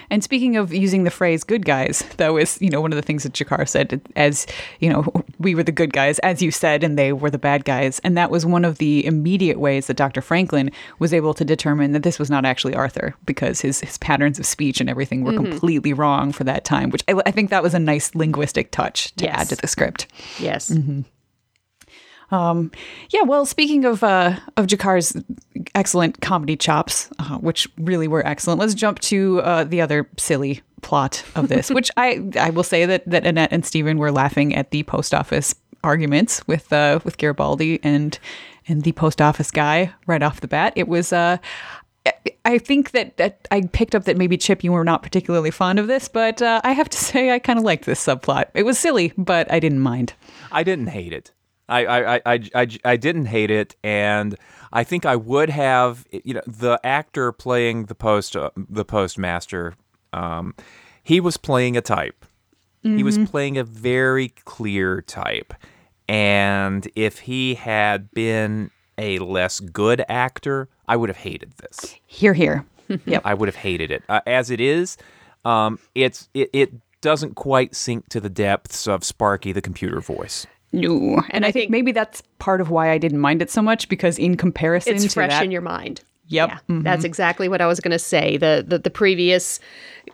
[0.10, 3.02] And speaking of using the phrase "good guys," that was you know one of the
[3.02, 4.46] things that G'Kar said as
[4.80, 5.06] you know
[5.40, 8.18] we were the good guys, as you said, and they were the bad guys, and
[8.18, 10.22] that was one of the immediate ways that Dr.
[10.22, 14.40] Franklin was able to determine that this was not actually Arthur because his his patterns
[14.40, 15.52] of speech and everything were mm-hmm.
[15.52, 19.14] completely wrong for that time, which I, I think that was a nice linguistic touch
[19.16, 19.36] to Yes.
[19.40, 20.08] add to the script.
[20.40, 20.70] Yes.
[20.70, 21.02] Mm-hmm.
[22.34, 25.16] Yeah, well, speaking of uh, of G'Kar's
[25.76, 30.62] excellent comedy chops, uh, which really were excellent, let's jump to uh, the other silly
[30.82, 34.56] plot of this, which I I will say that that Annette and Stephen were laughing
[34.56, 38.18] at the post office arguments with uh, with Garibaldi and
[38.68, 40.74] and the post office guy right off the bat.
[40.76, 41.14] It was.
[41.14, 41.38] Uh,
[42.44, 45.80] I think that, that I picked up that maybe Chip, you were not particularly fond
[45.80, 48.48] of this, but uh, I have to say I kind of liked this subplot.
[48.54, 50.14] It was silly, but I didn't mind.
[50.52, 51.32] I didn't hate it.
[51.70, 54.36] I, I, I, I, I, didn't hate it, and
[54.74, 56.06] I think I would have.
[56.12, 59.76] You know, the actor playing the post, uh, the postmaster,
[60.12, 60.56] um,
[61.04, 62.26] he was playing a type.
[62.84, 65.54] He was playing a very clear type,
[66.10, 71.96] and if he had been a less good actor, I would have hated this.
[72.06, 72.66] Here, here.
[73.06, 73.22] Yep.
[73.26, 74.04] I would have hated it.
[74.08, 74.98] Uh, as it is,
[75.46, 80.46] um, it's it, it doesn't quite sink to the depths of Sparky the computer voice.
[80.74, 83.88] No, and I, think, maybe that's part of why I didn't mind it so much
[83.88, 86.02] because in comparison It's fresh that, in your mind.
[86.28, 86.50] Yep.
[86.50, 88.38] Yeah, That's exactly what I was going to say.
[88.38, 89.60] The, the the previous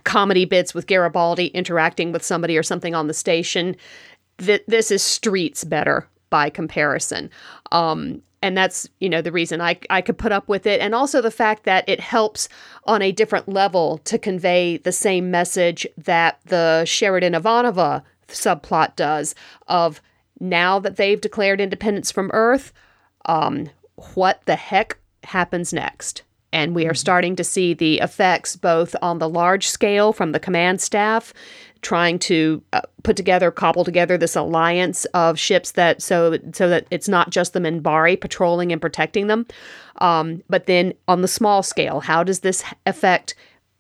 [0.04, 3.76] comedy bits with Garibaldi interacting with somebody or something on the station.
[4.39, 7.30] Th- this is streets better by comparison.
[7.72, 10.95] Um, and that's you know the reason I I could put up with it, and
[10.95, 12.50] also the fact that it helps
[12.86, 19.36] on a different level to convey the same message that the Sheridan Ivanova subplot does
[19.67, 20.02] of
[20.39, 22.71] now that they've declared independence from Earth,
[23.25, 23.69] um,
[24.15, 26.23] what the heck happens next?
[26.52, 30.39] And we are starting to see the effects both on the large scale from the
[30.39, 31.34] command staff
[31.82, 36.86] trying to uh, put together, cobble together this alliance of ships that so so that
[36.91, 39.45] it's not just the Minbari patrolling and protecting them,
[40.02, 43.36] um, but then on the small scale, how does this affect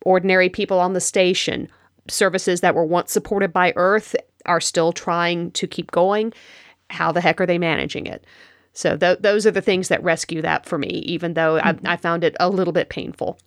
[0.05, 1.69] ordinary people on the station?
[2.09, 6.33] Services that were once supported by Earth are still trying to keep going.
[6.89, 8.25] How the heck are they managing it?
[8.73, 11.87] So th- those are the things that rescue that for me, even though I, hmm.
[11.87, 13.37] I found it a little bit painful.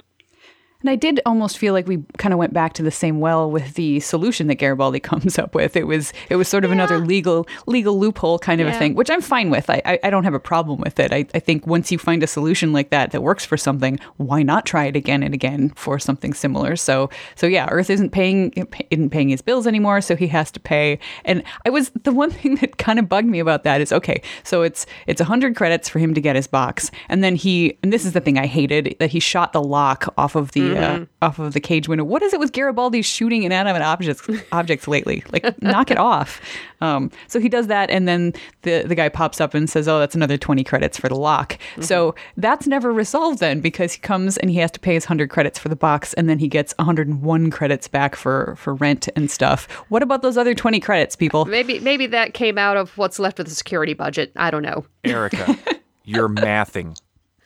[0.82, 3.50] And I did almost feel like we kind of went back to the same well
[3.50, 5.76] with the solution that Garibaldi comes up with.
[5.76, 9.10] It was it was sort of another legal legal loophole kind of a thing, which
[9.10, 9.70] I'm fine with.
[9.70, 11.12] I, I I don't have a problem with it.
[11.12, 14.42] I, I think once you find a solution like that that works for something, why
[14.42, 16.76] not try it again and again for something similar?
[16.76, 18.50] So so yeah, Earth isn't paying
[18.90, 20.98] isn't paying his bills anymore, so he has to pay.
[21.24, 24.22] And I was the one thing that kind of bugged me about that is okay,
[24.42, 27.92] so it's it's hundred credits for him to get his box, and then he and
[27.92, 31.02] this is the thing I hated that he shot the lock off of the the
[31.02, 32.04] uh, off of the cage window.
[32.04, 35.24] What is it with Garibaldi shooting inanimate objects objects lately?
[35.32, 36.40] Like, knock it off.
[36.80, 38.32] Um, so he does that, and then
[38.62, 41.58] the the guy pops up and says, "Oh, that's another twenty credits for the lock."
[41.80, 45.30] So that's never resolved then because he comes and he has to pay his hundred
[45.30, 48.56] credits for the box, and then he gets one hundred and one credits back for
[48.56, 49.68] for rent and stuff.
[49.88, 51.44] What about those other twenty credits, people?
[51.44, 54.32] Maybe maybe that came out of what's left of the security budget.
[54.36, 54.84] I don't know.
[55.04, 55.56] Erica,
[56.04, 56.96] you're mathing.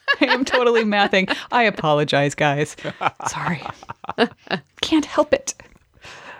[0.21, 1.35] I am totally mathing.
[1.53, 2.77] I apologize, guys.
[3.29, 3.63] Sorry.
[4.83, 5.55] Can't help it.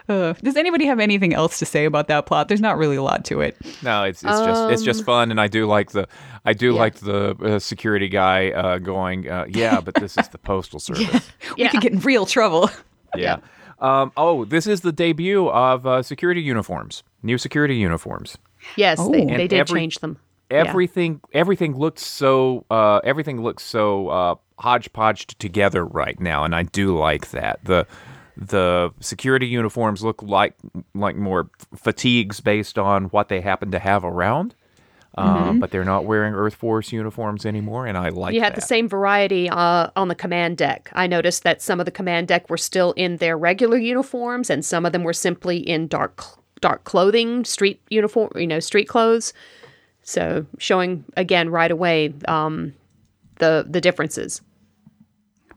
[0.09, 2.47] Uh, does anybody have anything else to say about that plot?
[2.47, 3.57] There's not really a lot to it.
[3.83, 6.07] No, it's it's just it's just fun, and I do like the
[6.45, 10.39] I do like the uh, security guy uh, going, uh, yeah, but this is the
[10.39, 11.29] postal service.
[11.57, 11.71] We Yeah.
[11.71, 12.71] could get in real trouble.
[13.17, 13.39] yeah.
[13.81, 18.39] Um, oh, this is the debut of uh, security uniforms, new security uniforms.
[18.77, 19.11] Yes, they, Oh.
[19.11, 20.19] they And did every- change them.
[20.51, 20.59] Yeah.
[20.59, 26.63] Everything everything looks so uh, everything looks so uh, hodgepodged together right now, and I
[26.63, 27.61] do like that.
[27.65, 27.87] the
[28.37, 30.55] The security uniforms look like
[30.95, 34.55] like more fatigues based on what they happen to have around.
[35.19, 38.57] Um, but they're not wearing Earth Force uniforms anymore, and I like You had that.
[38.57, 40.91] the same variety uh, on the command deck.
[40.93, 44.63] I noticed that some of the command deck were still in their regular uniforms, and
[44.63, 46.23] some of them were simply in dark
[46.61, 49.33] dark clothing, street uniform, you know, street clothes.
[50.07, 52.73] So showing again right away um,
[53.39, 54.41] the the differences.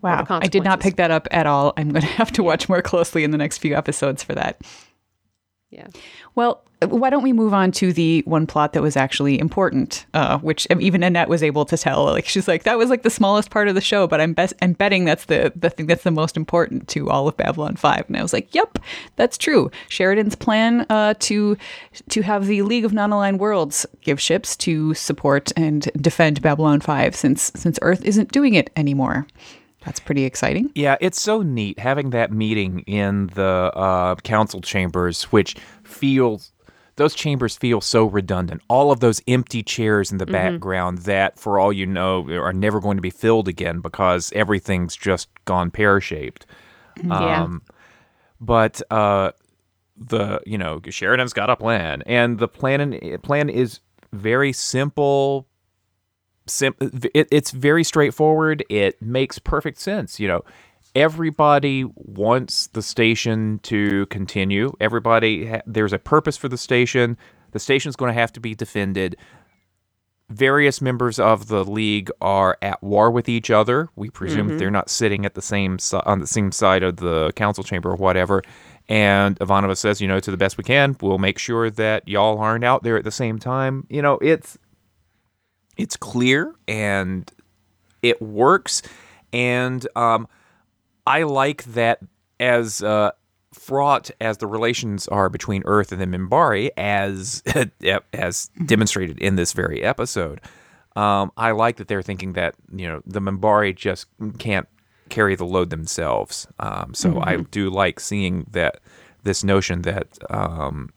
[0.01, 0.25] Wow.
[0.29, 1.73] I did not pick that up at all.
[1.77, 4.59] I'm going to have to watch more closely in the next few episodes for that.
[5.69, 5.87] Yeah.
[6.35, 10.37] Well, why don't we move on to the one plot that was actually important, uh,
[10.39, 12.05] which even Annette was able to tell.
[12.05, 14.53] Like she's like, that was like the smallest part of the show, but I'm best
[14.61, 18.05] I'm betting that's the the thing that's the most important to all of Babylon Five.
[18.07, 18.79] And I was like, yep,
[19.17, 19.69] that's true.
[19.89, 21.57] Sheridan's plan uh, to
[22.09, 27.13] to have the League of Non-Aligned Worlds give ships to support and defend Babylon Five,
[27.13, 29.27] since since Earth isn't doing it anymore.
[29.85, 30.71] That's pretty exciting.
[30.75, 36.51] Yeah, it's so neat having that meeting in the uh, council chambers, which feels
[36.99, 38.61] those chambers feel so redundant.
[38.67, 42.81] All of those empty chairs in the background that, for all you know, are never
[42.81, 46.45] going to be filled again because everything's just gone pear shaped.
[47.01, 47.43] Yeah.
[47.43, 47.61] Um,
[48.41, 49.31] but uh,
[49.95, 53.79] the you know Sheridan's got a plan, and the plan plan is
[54.11, 55.47] very simple.
[56.47, 58.65] Sim- it, it's very straightforward.
[58.69, 60.19] It makes perfect sense.
[60.19, 60.43] You know,
[60.99, 64.73] everybody wants the station to continue.
[64.81, 67.17] Everybody ha- there's a purpose for the station.
[67.51, 69.15] The station's going to have to be defended.
[70.29, 73.87] Various members of the league are at war with each other.
[73.95, 77.31] We presume they're not sitting at the same si- on the same side of the
[77.37, 78.43] council chamber or whatever.
[78.89, 82.39] And Ivanova says, you know, to the best we can, we'll make sure that y'all
[82.39, 83.87] aren't out there at the same time.
[83.89, 84.57] You know, it's
[85.77, 87.31] it's clear and
[88.01, 88.81] it works
[89.31, 90.27] and um,
[91.09, 91.99] i like that
[92.39, 93.11] as uh,
[93.53, 97.43] fraught as the relations are between earth and the Minbari as
[98.13, 100.39] as demonstrated in this very episode.
[100.95, 104.67] Um, i like that they're thinking that you know the Minbari just can't
[105.09, 106.47] carry the load themselves.
[106.59, 108.79] Um, so i do like seeing that
[109.23, 110.91] this notion that um,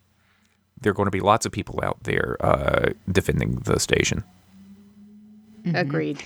[0.80, 4.22] there are going to be lots of people out there uh, defending the station.
[5.74, 6.22] Agreed.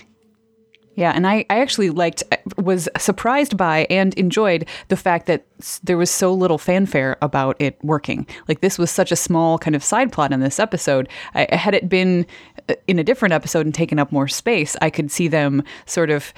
[0.97, 2.23] Yeah, and I, I actually liked,
[2.57, 5.45] was surprised by and enjoyed the fact that
[5.83, 8.25] there was so little fanfare about it working.
[8.47, 11.07] Like, this was such a small kind of side plot in this episode.
[11.35, 12.25] I, had it been
[12.87, 16.33] in a different episode and taken up more space, I could see them sort of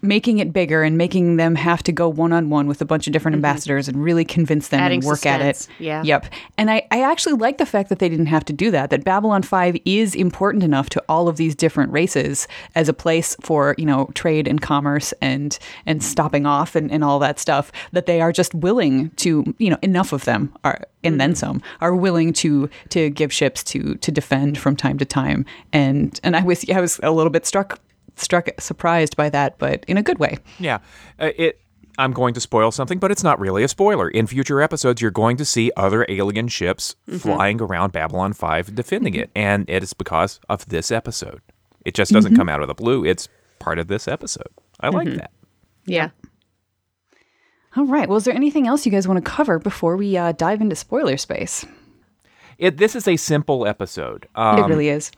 [0.00, 3.06] making it bigger and making them have to go one on one with a bunch
[3.06, 3.44] of different mm-hmm.
[3.44, 5.68] ambassadors and really convince them Adding and work at it.
[5.78, 6.02] yeah.
[6.02, 6.26] Yep.
[6.58, 9.04] And I, I actually like the fact that they didn't have to do that, that
[9.04, 13.74] Babylon 5 is important enough to all of these different races as a place for,
[13.78, 18.06] you know, trade and commerce and and stopping off and, and all that stuff, that
[18.06, 21.36] they are just willing to, you know, enough of them are and then mm-hmm.
[21.36, 25.44] some are willing to to give ships to to defend from time to time.
[25.72, 27.80] And and I was I was a little bit struck
[28.16, 30.38] struck surprised by that, but in a good way.
[30.58, 30.78] Yeah,
[31.18, 31.58] uh, it.
[31.98, 34.08] I'm going to spoil something, but it's not really a spoiler.
[34.08, 39.14] In future episodes, you're going to see other alien ships flying around Babylon 5 defending
[39.14, 41.42] it, and it is because of this episode.
[41.84, 43.04] It just doesn't come out of the blue.
[43.04, 44.48] It's part of this episode.
[44.80, 45.32] I like that.
[45.84, 46.10] Yeah.
[47.76, 48.08] All right.
[48.08, 50.76] Well, is there anything else you guys want to cover before we uh, dive into
[50.76, 51.64] spoiler space?
[52.58, 54.28] It, this is a simple episode.
[54.34, 55.10] Um, it really is.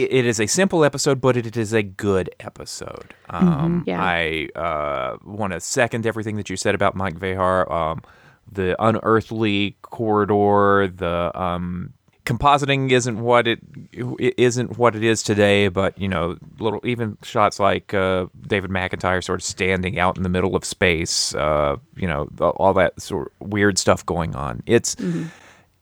[0.00, 3.14] It, it is a simple episode, but it is a good episode.
[3.28, 4.02] Um, Yeah.
[4.02, 7.70] I uh, want to second everything that you said about Mike Vejar.
[7.70, 8.02] Um,
[8.50, 11.92] the unearthly corridor, the um,
[12.24, 13.60] compositing isn't what it,
[13.92, 18.70] it isn't what it is today, but you know, little even shots like uh, David
[18.70, 23.00] McIntyre sort of standing out in the middle of space, uh, you know, all that
[23.00, 24.62] sort of weird stuff going on.
[24.66, 25.26] It's mm-hmm.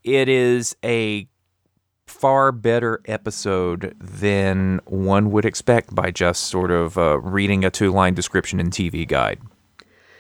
[0.05, 1.27] it is a
[2.09, 7.93] far better episode than one would expect by just sort of uh, reading a two
[7.93, 9.41] line description in TV Guide.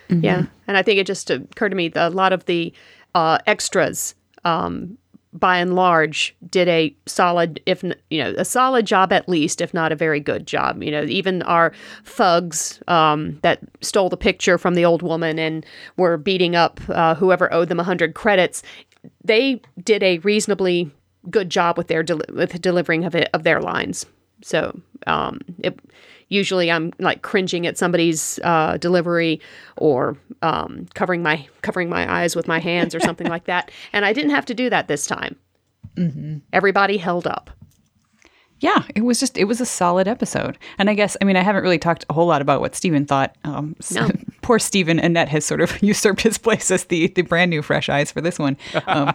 [0.08, 0.24] Mm-hmm.
[0.24, 2.72] Yeah, and I think it just occurred to me that a lot of the
[3.14, 4.14] uh, extras
[4.44, 4.96] um,
[5.32, 9.74] by and large did a solid if you know a solid job at least if
[9.74, 11.72] not a very good job you know even our
[12.04, 15.66] thugs um, that stole the picture from the old woman and
[15.98, 18.62] were beating up uh, whoever owed them a 100 credits
[19.22, 20.90] they did a reasonably
[21.30, 24.06] good job with their del- with delivering of it of their lines
[24.42, 25.78] so um, it
[26.28, 29.40] usually I'm like cringing at somebody's uh, delivery
[29.76, 33.70] or um, covering my covering my eyes with my hands or something like that.
[33.92, 35.36] And I didn't have to do that this time.
[35.96, 36.38] Mm-hmm.
[36.52, 37.50] Everybody held up.
[38.60, 41.42] Yeah, it was just it was a solid episode, and I guess I mean I
[41.42, 43.36] haven't really talked a whole lot about what Steven thought.
[43.44, 44.08] Um, no.
[44.42, 47.88] poor Steven Annette has sort of usurped his place as the the brand new fresh
[47.88, 48.56] eyes for this one.
[48.86, 49.14] Um,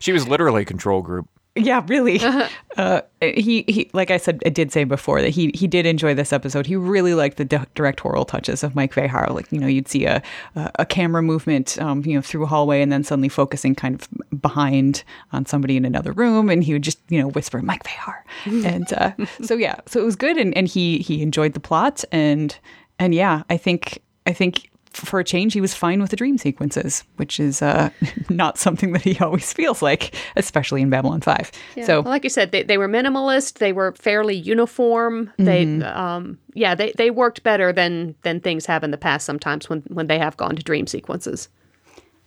[0.00, 1.28] she was literally control group.
[1.56, 2.20] Yeah, really.
[2.24, 2.48] Uh-huh.
[2.76, 6.14] Uh, he, he, like I said, I did say before that he he did enjoy
[6.14, 6.66] this episode.
[6.66, 9.30] He really liked the di- directorial touches of Mike Vejar.
[9.30, 10.22] Like you know, you'd see a
[10.54, 14.40] a camera movement, um, you know, through a hallway, and then suddenly focusing kind of
[14.42, 18.22] behind on somebody in another room, and he would just you know whisper Mike Vejar,
[18.66, 22.02] and uh, so yeah, so it was good, and and he he enjoyed the plot,
[22.10, 22.58] and
[22.98, 26.38] and yeah, I think I think for a change, he was fine with the dream
[26.38, 27.90] sequences, which is uh,
[28.28, 31.52] not something that he always feels like, especially in Babylon 5.
[31.76, 31.84] Yeah.
[31.84, 35.32] So, well, like you said, they, they were minimalist, they were fairly uniform.
[35.38, 35.82] They, mm-hmm.
[35.82, 39.82] um, yeah, they, they worked better than, than things have in the past sometimes when,
[39.88, 41.48] when they have gone to dream sequences.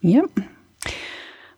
[0.00, 0.30] Yep.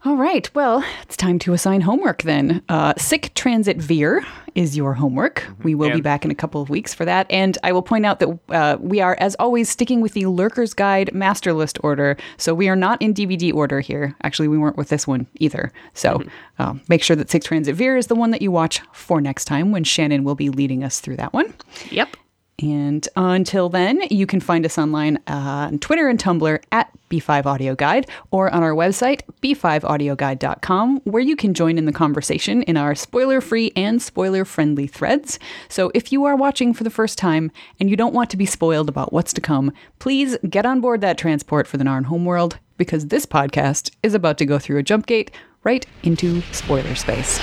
[0.02, 0.52] All right.
[0.54, 2.62] Well, it's time to assign homework then.
[2.70, 4.24] Uh, Sic Transit Vir
[4.54, 5.40] is your homework.
[5.40, 5.62] Mm-hmm.
[5.62, 7.26] We will and be back in a couple of weeks for that.
[7.28, 10.72] And I will point out that uh, we are, as always, sticking with the Lurker's
[10.72, 12.16] Guide master list order.
[12.38, 14.16] So we are not in DVD order here.
[14.22, 15.70] Actually, we weren't with this one either.
[15.92, 16.28] So mm-hmm.
[16.62, 19.44] uh, make sure that Sic Transit Vir is the one that you watch for next
[19.44, 21.52] time when Shannon will be leading us through that one.
[21.90, 22.16] Yep.
[22.60, 27.46] And until then, you can find us online uh, on Twitter and Tumblr at B5
[27.46, 32.76] Audio Guide or on our website, b5audioguide.com, where you can join in the conversation in
[32.76, 35.38] our spoiler free and spoiler friendly threads.
[35.68, 38.46] So if you are watching for the first time and you don't want to be
[38.46, 42.58] spoiled about what's to come, please get on board that transport for the Narn homeworld
[42.76, 45.30] because this podcast is about to go through a jump gate
[45.64, 47.38] right into spoiler space.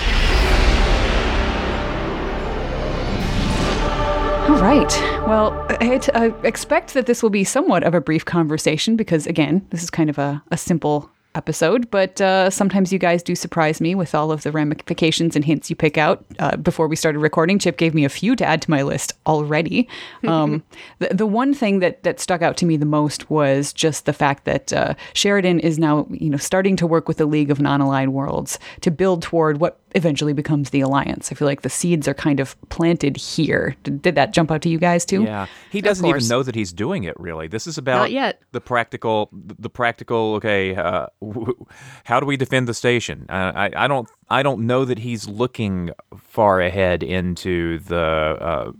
[4.47, 4.91] All right.
[5.27, 9.65] Well, I, I, expect that this will be somewhat of a brief conversation because, again,
[9.71, 13.79] this is kind of a, a simple episode, but uh, sometimes you guys do surprise
[13.79, 16.25] me with all of the ramifications and hints you pick out.
[16.39, 19.13] Uh, before we started recording, Chip gave me a few to add to my list
[19.25, 19.87] already.
[20.27, 20.63] Um,
[20.99, 24.13] the, the one thing that, that stuck out to me the most was just the
[24.13, 27.61] fact that uh, Sheridan is now, you know, starting to work with the League of
[27.61, 31.31] Non-Aligned Worlds to build toward what eventually becomes the alliance.
[31.31, 33.75] I feel like the seeds are kind of planted here.
[33.83, 35.23] Did, did that jump out to you guys too?
[35.23, 37.19] Yeah, he doesn't even know that he's doing it.
[37.19, 38.41] Really, this is about Not yet.
[38.51, 40.35] the practical, the practical.
[40.35, 41.07] Okay, uh,
[42.03, 43.25] how do we defend the station?
[43.29, 48.71] Uh, I, I don't, I don't know that he's looking far ahead into the uh,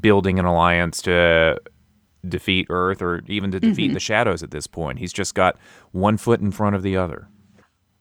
[0.00, 1.60] building an alliance to
[2.28, 3.94] defeat Earth or even to defeat mm-hmm.
[3.94, 4.98] the shadows at this point.
[4.98, 5.56] He's just got
[5.90, 7.28] one foot in front of the other.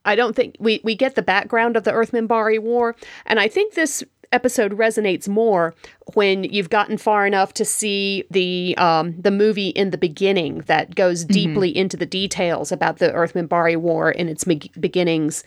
[0.05, 2.95] I don't think we, we get the background of the Earth Minbari War,
[3.25, 5.75] and I think this episode resonates more
[6.13, 10.95] when you've gotten far enough to see the um, the movie in the beginning that
[10.95, 11.33] goes mm-hmm.
[11.33, 11.79] deeply mm-hmm.
[11.79, 15.43] into the details about the Earth Minbari War and its be- beginnings.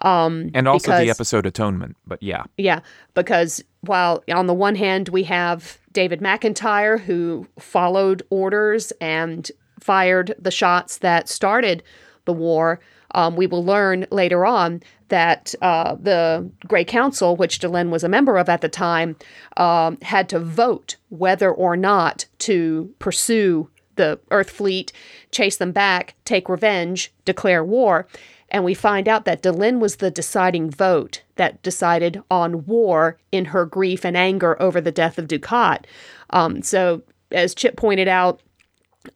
[0.00, 2.44] Um, and also because, the episode Atonement, but yeah.
[2.56, 2.80] Yeah,
[3.14, 9.50] because while on the one hand we have David McIntyre who followed orders and
[9.80, 11.82] fired the shots that started
[12.26, 12.78] the war,
[13.14, 18.08] um, we will learn later on that uh, the Grey Council, which Delenn was a
[18.08, 19.16] member of at the time,
[19.56, 24.92] um, had to vote whether or not to pursue the Earth fleet,
[25.30, 28.06] chase them back, take revenge, declare war.
[28.50, 33.46] And we find out that Delenn was the deciding vote that decided on war in
[33.46, 35.84] her grief and anger over the death of Dukhat.
[36.30, 38.40] Um, so, as Chip pointed out,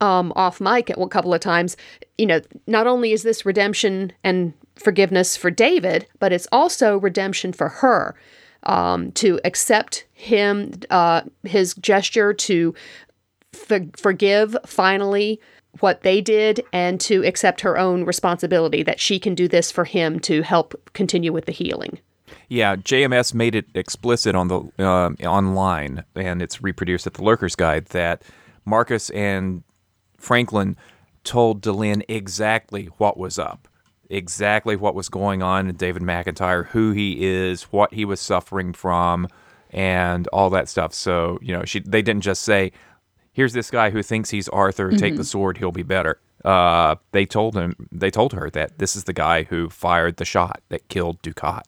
[0.01, 1.77] um, off mic a couple of times,
[2.17, 7.53] you know, not only is this redemption and forgiveness for David, but it's also redemption
[7.53, 8.15] for her
[8.63, 12.73] um, to accept him, uh, his gesture to
[13.51, 15.39] for- forgive finally
[15.79, 19.85] what they did and to accept her own responsibility that she can do this for
[19.85, 21.99] him to help continue with the healing.
[22.47, 27.55] Yeah, JMS made it explicit on the uh, online, and it's reproduced at the Lurker's
[27.55, 28.21] Guide that
[28.65, 29.63] Marcus and
[30.23, 30.77] Franklin
[31.25, 33.67] told Delenn exactly what was up,
[34.09, 38.71] exactly what was going on in David McIntyre, who he is, what he was suffering
[38.71, 39.27] from,
[39.69, 40.93] and all that stuff.
[40.93, 42.71] So you know, she they didn't just say,
[43.33, 44.91] "Here's this guy who thinks he's Arthur.
[44.91, 48.95] Take the sword; he'll be better." Uh, they told him, they told her that this
[48.95, 51.63] is the guy who fired the shot that killed Dukhat.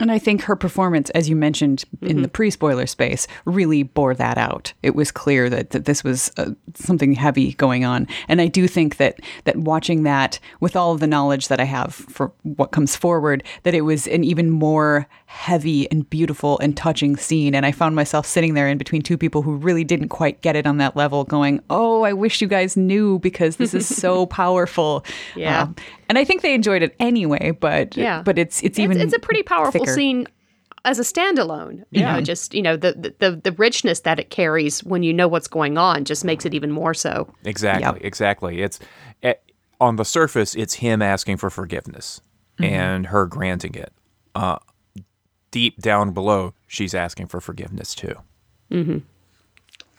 [0.00, 4.14] And I think her performance, as you mentioned in the pre spoiler space, really bore
[4.14, 4.72] that out.
[4.82, 8.06] It was clear that, that this was uh, something heavy going on.
[8.28, 11.64] And I do think that, that watching that with all of the knowledge that I
[11.64, 16.76] have for what comes forward, that it was an even more heavy and beautiful and
[16.76, 17.54] touching scene.
[17.54, 20.56] And I found myself sitting there in between two people who really didn't quite get
[20.56, 24.26] it on that level, going, Oh, I wish you guys knew because this is so
[24.42, 25.04] powerful.
[25.34, 25.62] Yeah.
[25.62, 25.76] Um,
[26.08, 28.22] and I think they enjoyed it anyway, but Yeah.
[28.22, 29.92] but it's it's even it's, it's a pretty powerful thicker.
[29.92, 30.26] scene
[30.84, 31.84] as a standalone.
[31.90, 35.28] You know, just you know the, the the richness that it carries when you know
[35.28, 37.28] what's going on just makes it even more so.
[37.44, 38.62] Exactly, exactly.
[38.62, 38.78] It's
[39.22, 39.34] eh,
[39.80, 42.20] on the surface, it's him asking for forgiveness
[42.58, 43.92] and her granting it.
[44.34, 44.58] Uh,
[45.50, 48.14] deep down below, she's asking for forgiveness too.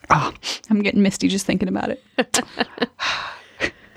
[0.09, 0.33] Oh,
[0.69, 2.03] I'm getting misty just thinking about it.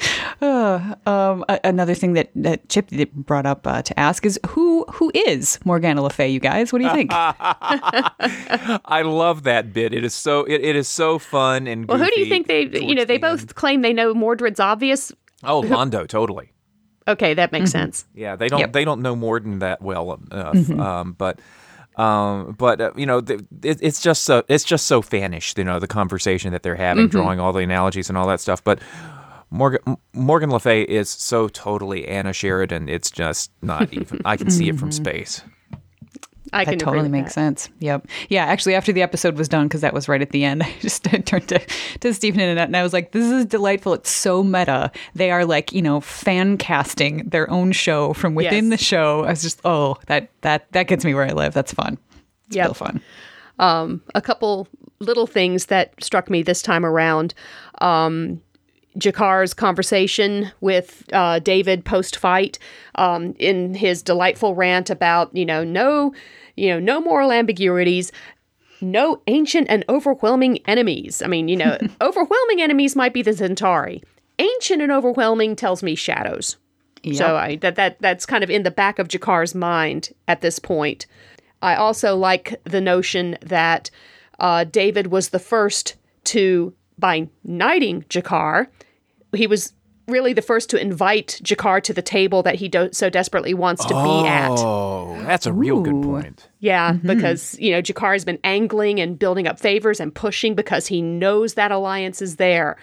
[0.43, 5.13] Uh, um, another thing that, that Chip brought up uh, to ask is who who
[5.15, 6.29] is Morgana Le Fay?
[6.31, 7.11] You guys, what do you think?
[7.15, 9.93] I love that bit.
[9.93, 11.87] It is so it, it is so fun and.
[11.87, 12.63] Well, who do you think they?
[12.63, 13.39] You know, they the end.
[13.41, 15.13] both claim they know Mordred's obvious.
[15.45, 16.53] Oh, Londo, totally.
[17.07, 18.07] Okay, that makes sense.
[18.15, 18.73] Yeah, they don't Yep.
[18.73, 20.71] they don't know Morden that well enough.
[20.71, 21.39] Um, but
[21.97, 25.57] um, but uh, you know, th- it, it's just so it's just so fanish.
[25.59, 28.63] You know, the conversation that they're having, drawing all the analogies and all that stuff.
[28.65, 28.79] But
[29.51, 32.89] Morgan Morgan Le Fay is so totally Anna Sheridan.
[32.89, 34.21] It's just not even.
[34.25, 35.43] I can see it from space.
[36.53, 37.41] I can that agree totally with makes that.
[37.41, 37.69] sense.
[37.79, 38.09] Yep.
[38.29, 38.45] Yeah.
[38.47, 41.05] Actually, after the episode was done, because that was right at the end, I just
[41.05, 41.61] turned to
[42.01, 43.93] to Stephen and Annette, and I was like, "This is delightful.
[43.95, 44.91] It's so meta.
[45.15, 48.79] They are like, you know, fan casting their own show from within Yes.
[48.81, 49.25] the show.
[49.25, 51.55] I was just, oh, that that that gets me where I live.
[51.55, 51.99] That's fun.
[52.49, 52.67] It's Yep.
[52.67, 53.01] real fun.
[53.61, 54.67] Um, a couple
[55.01, 57.33] little things that struck me this time around.
[57.81, 58.41] Um,
[58.99, 62.59] G'Kar's conversation with uh, David post fight
[62.97, 66.13] um, in his delightful rant about you know no
[66.57, 68.13] you know no moral ambiguities.
[68.83, 71.21] No ancient and overwhelming enemies.
[71.21, 74.03] I mean, you know, overwhelming enemies might be the Centauri.
[74.39, 76.57] Ancient and overwhelming tells me shadows.
[77.13, 80.59] So I that that that's kind of in the back of G'Kar's mind at this
[80.59, 81.07] point.
[81.63, 83.91] I also like the notion that
[84.39, 88.67] uh, David was the first to, by knighting G'Kar,
[89.35, 89.73] he was
[90.07, 93.85] really the first to invite G'Kar to the table that he do- so desperately wants
[93.85, 94.51] to be at.
[94.51, 96.49] Oh, that's a real good point.
[96.59, 100.87] Yeah, because you know G'Kar has been angling and building up favors and pushing because
[100.89, 102.77] he knows that alliance is there.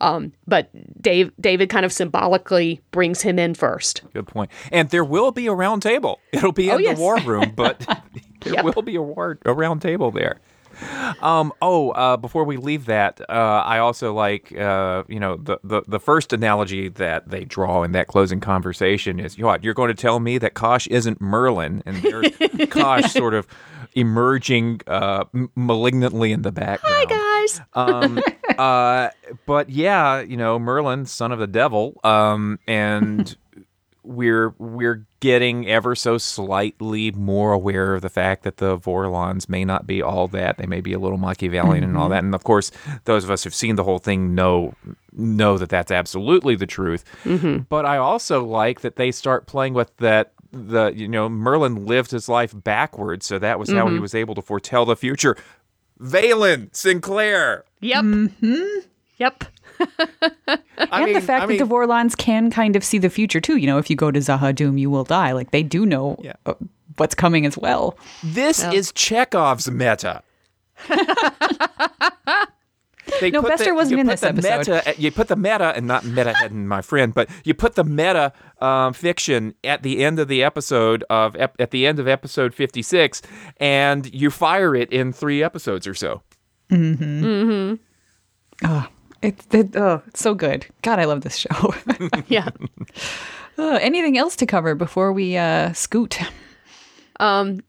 [0.00, 0.68] Um, but
[1.00, 4.02] Dave, David kind of symbolically brings him in first.
[4.12, 4.50] Good point.
[4.72, 6.18] And there will be a round table.
[6.32, 6.96] It'll be in Oh, yes.
[6.96, 7.78] the war room, but
[8.40, 8.74] there Yep.
[8.74, 10.40] will be a, war, a round table there.
[11.20, 13.32] Um, oh, uh, before we leave that, uh,
[13.64, 17.92] I also like, uh, you know, the, the, the first analogy that they draw in
[17.92, 21.82] that closing conversation is, what, you're going to tell me that Kosh isn't Merlin?
[21.86, 22.32] And there's
[22.70, 23.46] Kosh sort of
[23.94, 25.24] emerging uh,
[25.54, 27.10] malignantly in the background.
[27.10, 28.22] Hi guys, Um,
[28.58, 29.10] uh,
[29.46, 33.36] but yeah, you know, Merlin, son of the devil, um, and
[34.04, 39.64] we're we're getting ever so slightly more aware of the fact that the Vorlons may
[39.64, 40.58] not be all that.
[40.58, 42.12] They may be a little Machiavellian and all mm-hmm.
[42.12, 42.24] that.
[42.24, 42.72] And of course,
[43.04, 44.74] those of us who've seen the whole thing know
[45.12, 47.04] know that that's absolutely the truth.
[47.24, 47.62] Mm-hmm.
[47.68, 50.32] But I also like that they start playing with that.
[50.50, 54.02] The you know Merlin lived his life backwards, so that was how he mm-hmm.
[54.02, 55.36] was able to foretell the future.
[55.98, 57.64] Valen Sinclair.
[57.80, 58.04] yep,
[59.16, 59.44] yep.
[60.48, 60.58] I
[60.92, 63.40] and mean, the fact I mean, that the Vorlons can kind of see the future
[63.40, 63.56] too.
[63.56, 65.32] You know, if you go to Z'ha'dum, you will die.
[65.32, 66.34] Like they do know Yeah.
[66.46, 66.54] uh,
[66.96, 67.96] what's coming as well.
[68.22, 70.22] this is Chekhov's meta.
[73.20, 74.68] They No, put Bester the- wasn't in this the episode.
[74.86, 77.84] Meta, you put the meta, and not meta, and my friend, but you put the
[77.84, 82.08] meta um, fiction at the end of the episode of ep- at the end of
[82.08, 83.20] episode fifty six,
[83.58, 86.22] and you fire it in three episodes or so.
[86.70, 87.74] Hmm.
[88.64, 88.86] Oh,
[89.22, 90.66] it's it, oh, it's so good.
[90.82, 91.74] God, I love this show.
[92.28, 92.48] Yeah.
[93.58, 96.18] Uh, anything else to cover before we uh, scoot?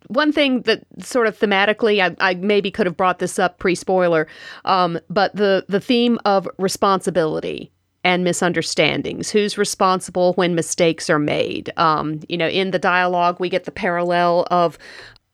[0.07, 3.75] One thing that sort of thematically, I, I maybe could have brought this up pre
[3.75, 4.27] spoiler,
[4.65, 7.71] um, but the the theme of responsibility
[8.03, 9.29] and misunderstandings.
[9.29, 11.71] Who's responsible when mistakes are made?
[11.77, 14.77] Um, you know, in the dialogue, we get the parallel of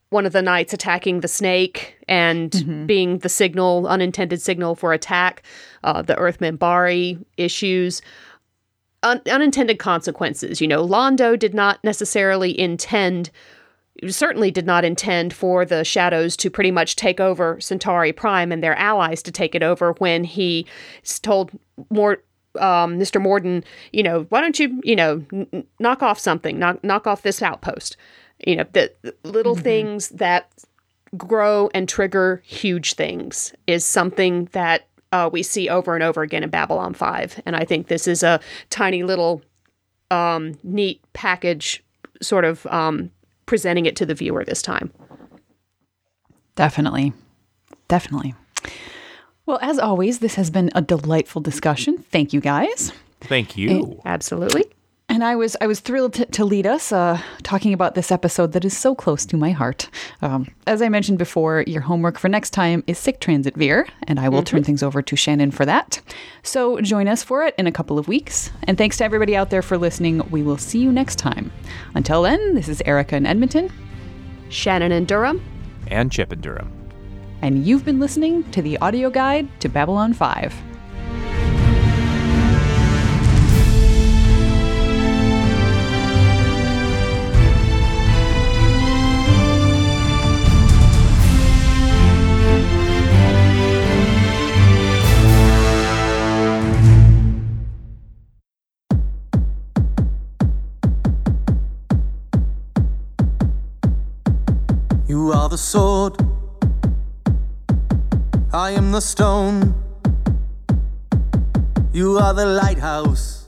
[0.10, 2.86] one of the knights attacking the snake and mm-hmm.
[2.86, 5.44] being the signal, unintended signal for attack,
[5.84, 8.02] uh, the Earth Minbari issues.
[9.02, 10.60] Un- unintended consequences.
[10.60, 13.30] You know, Londo did not necessarily intend,
[14.10, 18.62] certainly did not intend for the Shadows to pretty much take over Centauri Prime and
[18.62, 20.66] their allies to take it over when he
[21.22, 21.52] told
[21.90, 22.22] more
[22.60, 23.22] um, Mr.
[23.22, 23.64] Morden,
[23.94, 27.42] you know, why don't you, you know, n- knock off something, knock knock off this
[27.42, 27.96] outpost
[28.46, 28.92] you know the,
[29.24, 29.64] little mm-hmm.
[29.64, 30.52] things that
[31.18, 36.44] grow and trigger huge things is something that uh, we see over and over again
[36.44, 37.42] in Babylon 5.
[37.46, 38.40] And I think this is a
[38.70, 39.42] tiny little
[40.12, 41.84] um, neat package,
[42.22, 43.12] sort of um,
[43.46, 44.92] presenting it to the viewer this time.
[46.56, 47.14] Definitely.
[47.88, 48.36] Definitely.
[49.46, 52.04] Well, as always, this has been a delightful discussion.
[52.12, 52.92] Thank you, guys.
[53.22, 54.00] Thank you.
[54.06, 54.66] absolutely.
[55.10, 58.52] And I was I was thrilled to, to lead us uh, talking about this episode
[58.52, 59.90] that is so close to my heart.
[60.22, 64.20] Um, as I mentioned before, your homework for next time is Sic Transit Vir, and
[64.20, 64.58] I will mm-hmm.
[64.58, 66.00] turn things over to Shannon for that.
[66.44, 68.52] So join us for it in a couple of weeks.
[68.64, 70.22] And thanks to everybody out there for listening.
[70.30, 71.52] We will see you next time.
[71.96, 73.72] Until then, this is Erica in Edmonton,
[74.50, 75.44] Shannon in Durham,
[75.88, 76.72] and Chip in Durham.
[77.42, 80.69] And you've been listening to the audio guide to Babylon 5.
[105.50, 106.16] The sword.
[108.54, 109.74] I am the stone.
[111.92, 113.46] You are the lighthouse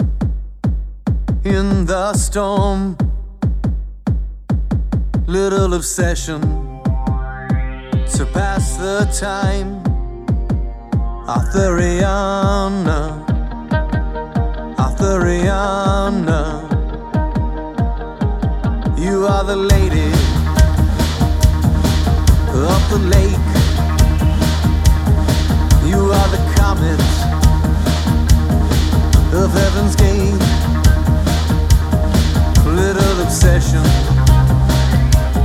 [1.43, 2.97] in the storm.
[5.27, 6.41] Little obsession
[8.15, 9.83] to pass the time.
[11.27, 12.99] Arthuriana,
[14.75, 16.41] Arthuriana.
[18.97, 20.30] You are the lady
[22.63, 23.49] of the lake.
[25.89, 27.01] You are the comet
[29.33, 30.45] of heaven's gate.
[32.65, 33.83] Little obsession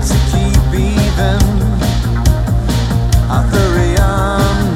[0.08, 1.40] to keep even.
[3.28, 4.75] Arthuriana,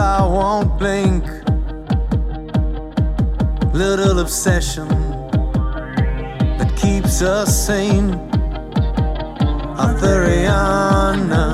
[0.00, 1.24] I won't blink.
[3.74, 4.88] Little obsession
[6.58, 8.12] that keeps us sane.
[9.76, 11.49] Arthuriana.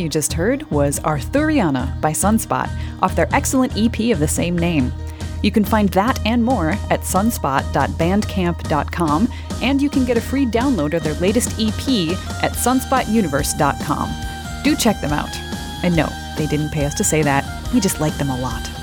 [0.00, 2.70] You just heard was Arthuriana by Sunspot
[3.02, 4.90] off their excellent EP of the same name.
[5.42, 9.28] You can find that and more at sunspot.bandcamp.com,
[9.62, 14.14] and you can get a free download of their latest EP at sunspotuniverse.com.
[14.64, 15.34] Do check them out.
[15.82, 18.79] And no, they didn't pay us to say that, we just like them a lot.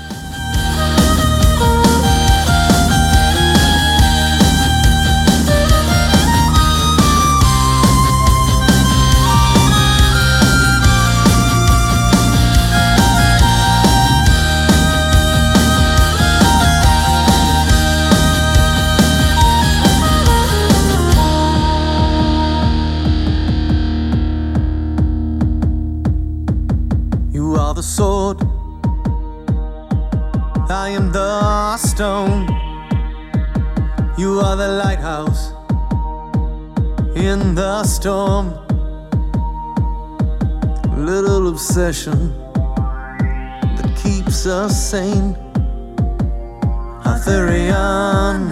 [41.88, 42.36] Obsession
[43.76, 45.34] that keeps us sane.
[47.02, 48.47] Arthuriana,